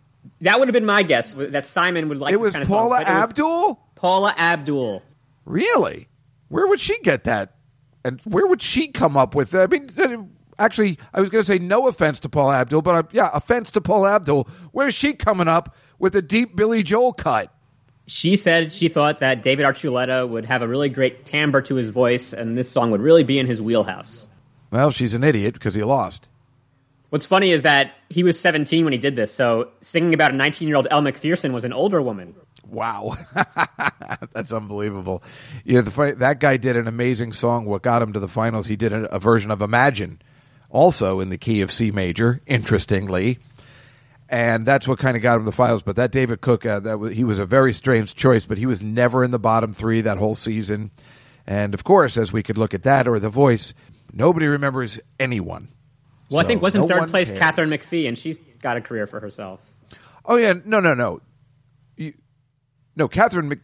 That 0.40 0.58
would 0.58 0.68
have 0.68 0.72
been 0.72 0.86
my 0.86 1.02
guess. 1.02 1.32
That 1.32 1.66
Simon 1.66 2.08
would 2.08 2.18
like. 2.18 2.32
It 2.32 2.40
was 2.40 2.52
kind 2.52 2.62
of 2.62 2.68
song, 2.68 2.88
Paula 2.88 2.98
but 2.98 3.08
it 3.08 3.10
was 3.12 3.22
Abdul. 3.22 3.80
Paula 3.94 4.34
Abdul. 4.36 5.02
Really? 5.44 6.08
Where 6.48 6.66
would 6.66 6.80
she 6.80 6.98
get 7.00 7.24
that? 7.24 7.56
And 8.04 8.20
where 8.24 8.46
would 8.46 8.62
she 8.62 8.88
come 8.88 9.16
up 9.16 9.34
with? 9.34 9.50
That? 9.50 9.62
I 9.62 9.66
mean, 9.66 9.90
uh, 9.98 10.24
actually, 10.58 10.98
I 11.12 11.20
was 11.20 11.30
going 11.30 11.42
to 11.42 11.46
say 11.46 11.58
no 11.58 11.88
offense 11.88 12.20
to 12.20 12.28
Paul 12.28 12.52
Abdul, 12.52 12.82
but 12.82 13.04
I, 13.04 13.08
yeah, 13.12 13.30
offense 13.32 13.70
to 13.72 13.80
Paul 13.80 14.06
Abdul. 14.06 14.48
Where's 14.72 14.94
she 14.94 15.14
coming 15.14 15.48
up 15.48 15.76
with 15.98 16.14
a 16.16 16.22
deep 16.22 16.56
Billy 16.56 16.82
Joel 16.82 17.12
cut? 17.12 17.52
She 18.06 18.36
said 18.36 18.72
she 18.72 18.88
thought 18.88 19.20
that 19.20 19.42
David 19.42 19.66
Archuleta 19.66 20.26
would 20.26 20.46
have 20.46 20.62
a 20.62 20.68
really 20.68 20.88
great 20.88 21.26
timbre 21.26 21.60
to 21.62 21.74
his 21.74 21.90
voice, 21.90 22.32
and 22.32 22.56
this 22.56 22.70
song 22.70 22.90
would 22.90 23.02
really 23.02 23.24
be 23.24 23.38
in 23.38 23.46
his 23.46 23.60
wheelhouse. 23.60 24.28
Well, 24.70 24.90
she's 24.90 25.14
an 25.14 25.24
idiot 25.24 25.54
because 25.54 25.74
he 25.74 25.82
lost. 25.82 26.28
What's 27.10 27.24
funny 27.24 27.52
is 27.52 27.62
that 27.62 27.92
he 28.10 28.22
was 28.22 28.38
17 28.38 28.84
when 28.84 28.92
he 28.92 28.98
did 28.98 29.16
this, 29.16 29.32
so 29.32 29.70
singing 29.80 30.12
about 30.12 30.32
a 30.32 30.36
19 30.36 30.68
year 30.68 30.76
old 30.76 30.88
Elle 30.90 31.02
Macpherson 31.02 31.52
was 31.52 31.64
an 31.64 31.72
older 31.72 32.02
woman. 32.02 32.34
Wow, 32.66 33.16
that's 34.32 34.52
unbelievable. 34.52 35.22
Yeah, 35.64 35.80
the 35.80 36.14
that 36.18 36.38
guy 36.38 36.58
did 36.58 36.76
an 36.76 36.86
amazing 36.86 37.32
song. 37.32 37.64
What 37.64 37.82
got 37.82 38.02
him 38.02 38.12
to 38.12 38.20
the 38.20 38.28
finals? 38.28 38.66
He 38.66 38.76
did 38.76 38.92
a, 38.92 39.14
a 39.14 39.18
version 39.18 39.50
of 39.50 39.62
Imagine, 39.62 40.20
also 40.70 41.20
in 41.20 41.28
the 41.28 41.38
key 41.38 41.60
of 41.60 41.72
C 41.72 41.90
major. 41.90 42.40
Interestingly, 42.46 43.38
and 44.28 44.66
that's 44.66 44.86
what 44.86 44.98
kind 44.98 45.16
of 45.16 45.22
got 45.22 45.38
him 45.38 45.44
the 45.44 45.52
finals. 45.52 45.82
But 45.82 45.96
that 45.96 46.12
David 46.12 46.40
Cook, 46.40 46.66
uh, 46.66 46.80
that 46.80 46.98
was, 46.98 47.16
he 47.16 47.24
was 47.24 47.38
a 47.38 47.46
very 47.46 47.72
strange 47.72 48.14
choice, 48.14 48.46
but 48.46 48.58
he 48.58 48.66
was 48.66 48.82
never 48.82 49.24
in 49.24 49.30
the 49.30 49.38
bottom 49.38 49.72
three 49.72 50.00
that 50.02 50.18
whole 50.18 50.34
season. 50.34 50.90
And 51.46 51.72
of 51.72 51.82
course, 51.82 52.16
as 52.16 52.32
we 52.32 52.42
could 52.42 52.58
look 52.58 52.74
at 52.74 52.82
that 52.82 53.08
or 53.08 53.18
The 53.18 53.30
Voice, 53.30 53.72
nobody 54.12 54.46
remembers 54.46 55.00
anyone. 55.18 55.68
Well, 56.30 56.40
I 56.40 56.44
think 56.44 56.60
was 56.60 56.74
in 56.74 56.82
no 56.82 56.86
third 56.88 57.08
place 57.08 57.30
cares. 57.30 57.40
Katharine 57.40 57.70
McPhee, 57.70 58.06
and 58.06 58.18
she's 58.18 58.38
got 58.60 58.76
a 58.76 58.82
career 58.82 59.06
for 59.06 59.18
herself. 59.18 59.62
Oh 60.26 60.36
yeah, 60.36 60.52
no, 60.66 60.80
no, 60.80 60.92
no, 60.92 61.20
you, 61.96 62.12
no, 62.96 63.08
Catherine. 63.08 63.48
Mc, 63.48 63.60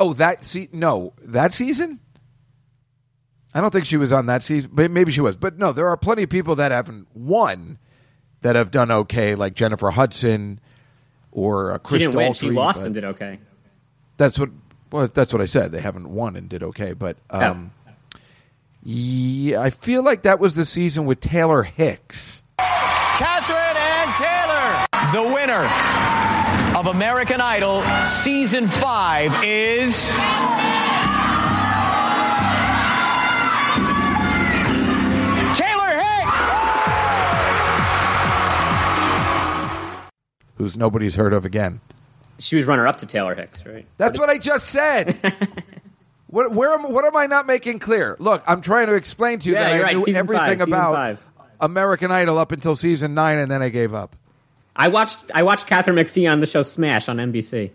oh, 0.00 0.14
that 0.14 0.46
se- 0.46 0.70
no, 0.72 1.12
that 1.22 1.52
season. 1.52 2.00
I 3.54 3.60
don't 3.60 3.70
think 3.72 3.86
she 3.86 3.96
was 3.96 4.12
on 4.12 4.26
that 4.26 4.42
season, 4.42 4.70
but 4.74 4.90
maybe 4.90 5.12
she 5.12 5.20
was. 5.20 5.36
But 5.36 5.58
no, 5.58 5.72
there 5.72 5.88
are 5.88 5.96
plenty 5.96 6.24
of 6.24 6.30
people 6.30 6.56
that 6.56 6.72
haven't 6.72 7.06
won 7.14 7.78
that 8.42 8.56
have 8.56 8.70
done 8.70 8.90
okay, 8.90 9.36
like 9.36 9.54
Jennifer 9.54 9.90
Hudson 9.90 10.60
or 11.30 11.72
uh, 11.72 11.78
She 11.78 11.82
Chris 11.84 12.02
didn't 12.02 12.16
win; 12.16 12.32
she 12.34 12.50
lost 12.50 12.82
and 12.82 12.92
did 12.92 13.04
okay. 13.04 13.38
That's 14.16 14.38
what. 14.38 14.50
Well, 14.90 15.08
that's 15.08 15.32
what 15.32 15.42
I 15.42 15.46
said. 15.46 15.72
They 15.72 15.80
haven't 15.80 16.08
won 16.08 16.36
and 16.36 16.48
did 16.48 16.62
okay, 16.62 16.92
but 16.92 17.16
um, 17.30 17.72
yeah, 18.84 19.60
I 19.60 19.70
feel 19.70 20.02
like 20.02 20.22
that 20.22 20.38
was 20.38 20.54
the 20.54 20.64
season 20.64 21.06
with 21.06 21.20
Taylor 21.20 21.62
Hicks. 21.62 22.42
Catherine 22.58 23.76
and 23.76 24.14
Taylor. 24.14 24.86
The 25.12 25.34
winner 25.34 26.78
of 26.78 26.86
American 26.86 27.40
Idol 27.40 27.82
Season 28.04 28.68
5 28.68 29.44
is. 29.44 30.73
Who's 40.64 40.78
nobody's 40.78 41.16
heard 41.16 41.34
of 41.34 41.44
again. 41.44 41.82
She 42.38 42.56
was 42.56 42.64
runner 42.64 42.86
up 42.86 42.96
to 42.96 43.06
Taylor 43.06 43.34
Hicks, 43.34 43.66
right? 43.66 43.84
That's 43.98 44.18
what 44.18 44.30
I 44.30 44.38
just 44.38 44.70
said. 44.70 45.14
what, 46.28 46.52
where 46.52 46.72
am, 46.72 46.90
what 46.90 47.04
am 47.04 47.14
I 47.14 47.26
not 47.26 47.46
making 47.46 47.80
clear? 47.80 48.16
Look, 48.18 48.42
I'm 48.46 48.62
trying 48.62 48.86
to 48.86 48.94
explain 48.94 49.40
to 49.40 49.48
you 49.50 49.56
Yeah, 49.56 49.64
that 49.64 49.72
I 49.74 49.82
right. 49.82 49.96
knew 49.96 50.04
Season 50.06 50.18
everything 50.20 50.58
five, 50.60 50.68
about. 50.68 51.18
American 51.60 52.10
Idol 52.10 52.38
up 52.38 52.50
until 52.50 52.74
season 52.74 53.12
nine, 53.12 53.36
and 53.36 53.50
then 53.50 53.60
I 53.60 53.68
gave 53.68 53.92
up. 53.92 54.16
I 54.74 54.88
watched 54.88 55.30
I 55.34 55.42
watched 55.42 55.66
Katharine 55.66 55.96
McPhee 55.96 56.32
on 56.32 56.40
the 56.40 56.46
show 56.46 56.62
Smash 56.62 57.10
on 57.10 57.18
NBC. 57.18 57.70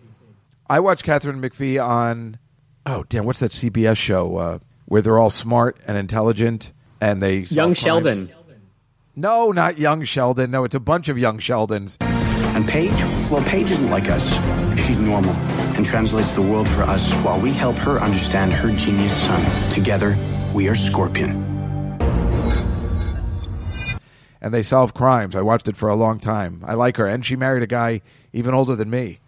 I 0.68 0.80
watched 0.80 1.04
Katharine 1.04 1.40
McPhee 1.40 1.80
on, 1.80 2.40
oh 2.88 3.06
damn, 3.08 3.24
what's 3.26 3.40
that 3.42 3.52
CBS 3.52 3.98
show 3.98 4.36
uh, 4.38 4.60
where 4.86 5.04
they're 5.04 5.20
all 5.20 5.30
smart 5.30 5.78
and 5.86 5.96
intelligent 5.96 6.72
and 7.00 7.22
they 7.22 7.42
Young 7.42 7.68
crimes? 7.68 7.78
Sheldon. 7.78 8.32
No, 9.16 9.52
not 9.52 9.78
young 9.78 10.04
Sheldon. 10.06 10.50
No, 10.50 10.64
it's 10.64 10.76
a 10.76 10.80
bunch 10.80 11.08
of 11.08 11.20
young 11.20 11.38
Sheldons. 11.38 11.98
And 12.56 12.68
Paige, 12.68 12.92
well, 13.30 13.44
Paige 13.44 13.72
isn't 13.72 13.90
like 13.90 14.10
us. 14.10 14.30
She's 14.80 14.98
normal 14.98 15.32
and 15.76 15.86
translates 15.86 16.34
the 16.34 16.42
world 16.42 16.68
for 16.68 16.82
us 16.84 17.14
while 17.18 17.40
we 17.40 17.52
help 17.54 17.78
her 17.78 18.00
understand 18.00 18.52
her 18.54 18.72
genius 18.76 19.16
son. 19.26 19.70
Together, 19.72 20.18
we 20.54 20.68
are 20.68 20.76
Scorpion. 20.76 21.46
and 24.42 24.54
they 24.54 24.64
solve 24.64 24.94
crimes. 24.94 25.36
I 25.36 25.42
watched 25.42 25.68
it 25.68 25.76
for 25.76 25.90
a 25.90 25.96
long 25.96 26.18
time. 26.18 26.64
I 26.66 26.74
like 26.74 26.96
her, 26.96 27.06
and 27.06 27.26
she 27.26 27.36
married 27.36 27.62
a 27.62 27.68
guy 27.68 28.00
even 28.32 28.54
older 28.54 28.74
than 28.76 28.90
me. 28.90 29.20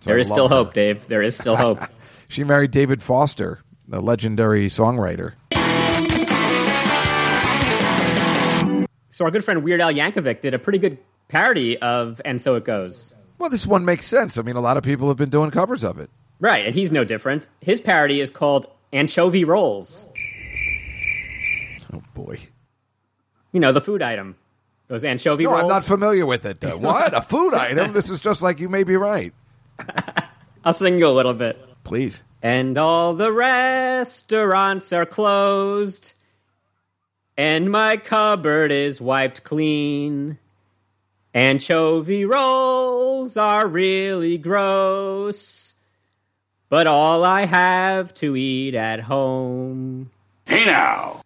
So 0.00 0.10
There 0.10 0.18
I 0.18 0.20
is 0.20 0.26
still 0.28 0.48
her. 0.48 0.56
hope, 0.56 0.74
Dave. 0.74 1.06
There 1.08 1.22
is 1.22 1.36
still 1.36 1.56
hope. 1.56 1.80
She 2.28 2.44
married 2.44 2.70
David 2.70 3.02
Foster, 3.02 3.60
the 3.86 4.00
legendary 4.00 4.68
songwriter. 4.68 5.34
so 9.10 9.24
our 9.26 9.30
good 9.30 9.44
friend 9.44 9.62
Weird 9.62 9.82
Al 9.82 9.92
Yankovic 9.92 10.40
did 10.40 10.54
a 10.54 10.58
pretty 10.58 10.78
good 10.78 10.96
parody 11.32 11.76
of 11.78 12.20
"And 12.24 12.40
So 12.40 12.54
It 12.54 12.64
Goes." 12.64 13.14
Well, 13.38 13.50
this 13.50 13.66
one 13.66 13.84
makes 13.84 14.06
sense. 14.06 14.38
I 14.38 14.42
mean, 14.42 14.54
a 14.54 14.60
lot 14.60 14.76
of 14.76 14.84
people 14.84 15.08
have 15.08 15.16
been 15.16 15.30
doing 15.30 15.50
covers 15.50 15.82
of 15.82 15.98
it. 15.98 16.10
Right, 16.38 16.64
and 16.64 16.74
he's 16.74 16.92
no 16.92 17.02
different. 17.04 17.48
His 17.60 17.80
parody 17.80 18.20
is 18.20 18.30
called 18.30 18.66
"Anchovy 18.92 19.44
Rolls." 19.44 20.08
Oh 21.92 22.02
boy. 22.14 22.38
You 23.52 23.60
know, 23.60 23.72
the 23.72 23.80
food 23.80 24.02
item. 24.02 24.36
Those 24.88 25.04
anchovy 25.04 25.44
No, 25.44 25.50
rolls. 25.50 25.62
I'm 25.62 25.68
not 25.68 25.84
familiar 25.84 26.26
with 26.26 26.44
it. 26.46 26.64
Uh, 26.64 26.76
what? 26.78 27.16
A 27.16 27.22
food 27.22 27.54
item? 27.54 27.92
This 27.92 28.10
is 28.10 28.20
just 28.20 28.42
like 28.42 28.60
you 28.60 28.68
may 28.68 28.84
be 28.84 28.96
right. 28.96 29.32
I'll 30.64 30.74
sing 30.74 30.98
you 30.98 31.06
a 31.06 31.16
little 31.16 31.34
bit. 31.34 31.58
Please. 31.84 32.22
And 32.42 32.76
all 32.78 33.14
the 33.14 33.32
restaurants 33.32 34.92
are 34.92 35.06
closed. 35.06 36.12
And 37.36 37.70
my 37.70 37.96
cupboard 37.96 38.70
is 38.72 39.00
wiped 39.00 39.44
clean. 39.44 40.38
Anchovy 41.34 42.24
rolls 42.24 43.36
are 43.36 43.66
really 43.66 44.36
gross. 44.36 45.74
But 46.68 46.86
all 46.86 47.24
I 47.24 47.46
have 47.46 48.14
to 48.14 48.36
eat 48.36 48.74
at 48.74 49.00
home. 49.00 50.10
Hey 50.46 50.64
now. 50.64 51.22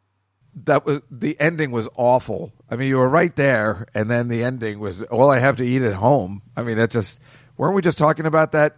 That 0.64 0.86
was 0.86 1.02
the 1.10 1.38
ending 1.38 1.70
was 1.70 1.88
awful. 1.96 2.52
I 2.70 2.76
mean, 2.76 2.88
you 2.88 2.96
were 2.98 3.08
right 3.08 3.34
there, 3.36 3.86
and 3.94 4.10
then 4.10 4.28
the 4.28 4.42
ending 4.42 4.78
was 4.80 5.02
all 5.04 5.30
I 5.30 5.38
have 5.38 5.56
to 5.58 5.64
eat 5.66 5.82
at 5.82 5.94
home. 5.94 6.42
I 6.56 6.62
mean, 6.62 6.78
that 6.78 6.90
just 6.90 7.20
weren't 7.56 7.74
we 7.74 7.82
just 7.82 7.98
talking 7.98 8.26
about 8.26 8.52
that 8.52 8.76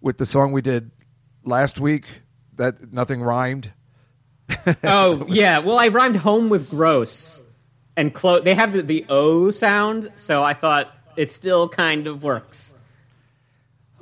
with 0.00 0.18
the 0.18 0.26
song 0.26 0.52
we 0.52 0.60
did 0.60 0.90
last 1.44 1.78
week? 1.78 2.04
That 2.56 2.92
nothing 2.92 3.22
rhymed. 3.22 3.72
Oh, 4.82 5.26
yeah. 5.28 5.58
Well, 5.58 5.78
I 5.78 5.88
rhymed 5.88 6.16
home 6.16 6.48
with 6.48 6.68
gross. 6.70 7.43
And 7.96 8.12
clo- 8.12 8.40
they 8.40 8.54
have 8.54 8.72
the, 8.72 8.82
the 8.82 9.06
O 9.08 9.50
sound, 9.50 10.10
so 10.16 10.42
I 10.42 10.54
thought 10.54 10.92
it 11.16 11.30
still 11.30 11.68
kind 11.68 12.06
of 12.06 12.22
works. 12.22 12.74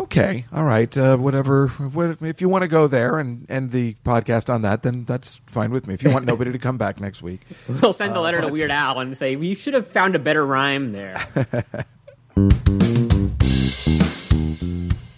Okay, 0.01 0.47
all 0.53 0.65
right, 0.65 0.97
uh, 0.97 1.17
whatever. 1.17 1.69
What, 1.69 2.21
if 2.23 2.41
you 2.41 2.49
want 2.49 2.63
to 2.63 2.69
go 2.69 2.89
there 2.89 3.19
and 3.21 3.49
end 3.49 3.71
the 3.71 3.95
podcast 4.05 4.53
on 4.53 4.63
that, 4.63 4.83
then 4.83 5.05
that's 5.05 5.41
fine 5.47 5.71
with 5.71 5.87
me. 5.87 5.95
If 5.95 6.03
you 6.03 6.11
want 6.11 6.25
nobody 6.25 6.51
to 6.51 6.59
come 6.59 6.77
back 6.77 7.01
next 7.01 7.23
week, 7.23 7.41
We'll 7.69 7.93
send 7.93 8.17
a 8.17 8.21
letter 8.21 8.41
to 8.41 8.49
Weird 8.49 8.73
Al 8.73 8.99
and 8.99 9.17
say, 9.17 9.37
you 9.37 9.55
should 9.55 9.75
have 9.75 9.87
found 9.87 10.17
a 10.17 10.19
better 10.19 10.45
rhyme 10.45 10.91
there. 10.93 11.25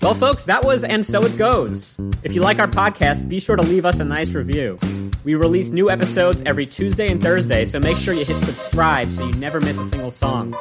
well, 0.03 0.15
folks, 0.15 0.45
that 0.45 0.65
was 0.65 0.85
And 0.85 1.07
So 1.07 1.23
It 1.25 1.39
Goes. 1.39 1.99
If 2.23 2.35
you 2.35 2.43
like 2.43 2.59
our 2.59 2.69
podcast, 2.69 3.27
be 3.29 3.41
sure 3.41 3.57
to 3.57 3.63
leave 3.63 3.87
us 3.87 4.01
a 4.01 4.05
nice 4.05 4.33
review. 4.35 4.79
We 5.25 5.35
release 5.37 5.71
new 5.71 5.91
episodes 5.91 6.43
every 6.45 6.67
Tuesday 6.67 7.11
and 7.11 7.23
Thursday, 7.23 7.65
so 7.65 7.81
make 7.81 7.97
sure 7.97 8.13
you 8.13 8.27
hit 8.27 8.37
subscribe 8.45 9.11
so 9.11 9.25
you 9.25 9.33
never 9.33 9.59
miss 9.59 9.79
a 9.79 9.85
single 9.87 10.11
song. 10.11 10.53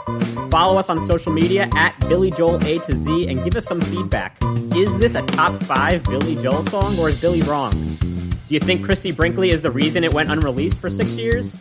Follow 0.49 0.77
us 0.77 0.89
on 0.89 1.01
social 1.01 1.33
media 1.33 1.67
at 1.75 1.99
Billy 2.07 2.31
Joel 2.31 2.65
A 2.65 2.79
to 2.79 2.95
Z 2.95 3.27
and 3.27 3.43
give 3.43 3.57
us 3.57 3.65
some 3.65 3.81
feedback. 3.81 4.37
Is 4.73 4.97
this 4.99 5.15
a 5.15 5.21
top 5.23 5.61
five 5.63 6.01
Billy 6.05 6.41
Joel 6.41 6.65
song 6.67 6.97
or 6.97 7.09
is 7.09 7.19
Billy 7.19 7.41
wrong? 7.41 7.71
Do 7.99 8.53
you 8.53 8.61
think 8.61 8.85
Christie 8.85 9.11
Brinkley 9.11 9.49
is 9.49 9.61
the 9.61 9.71
reason 9.71 10.05
it 10.05 10.13
went 10.13 10.31
unreleased 10.31 10.79
for 10.79 10.89
six 10.89 11.09
years? 11.11 11.53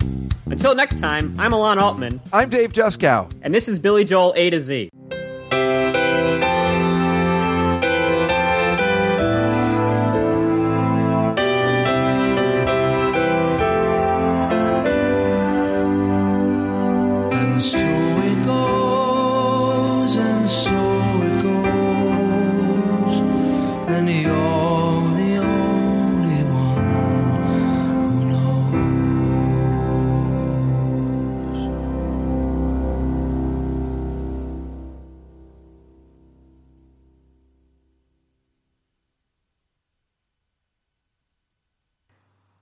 Until 0.47 0.77
next 0.77 1.01
time, 1.01 1.35
I'm 1.41 1.53
Alon 1.53 1.81
Altman, 1.81 2.21
I'm 2.33 2.51
Dave 2.51 2.73
Juskow. 2.73 3.33
and 3.43 3.53
this 3.53 3.67
is 3.67 3.81
Billy 3.81 4.05
Joel 4.05 4.33
A 4.37 4.51
to 4.51 4.61
Z. 4.61 4.91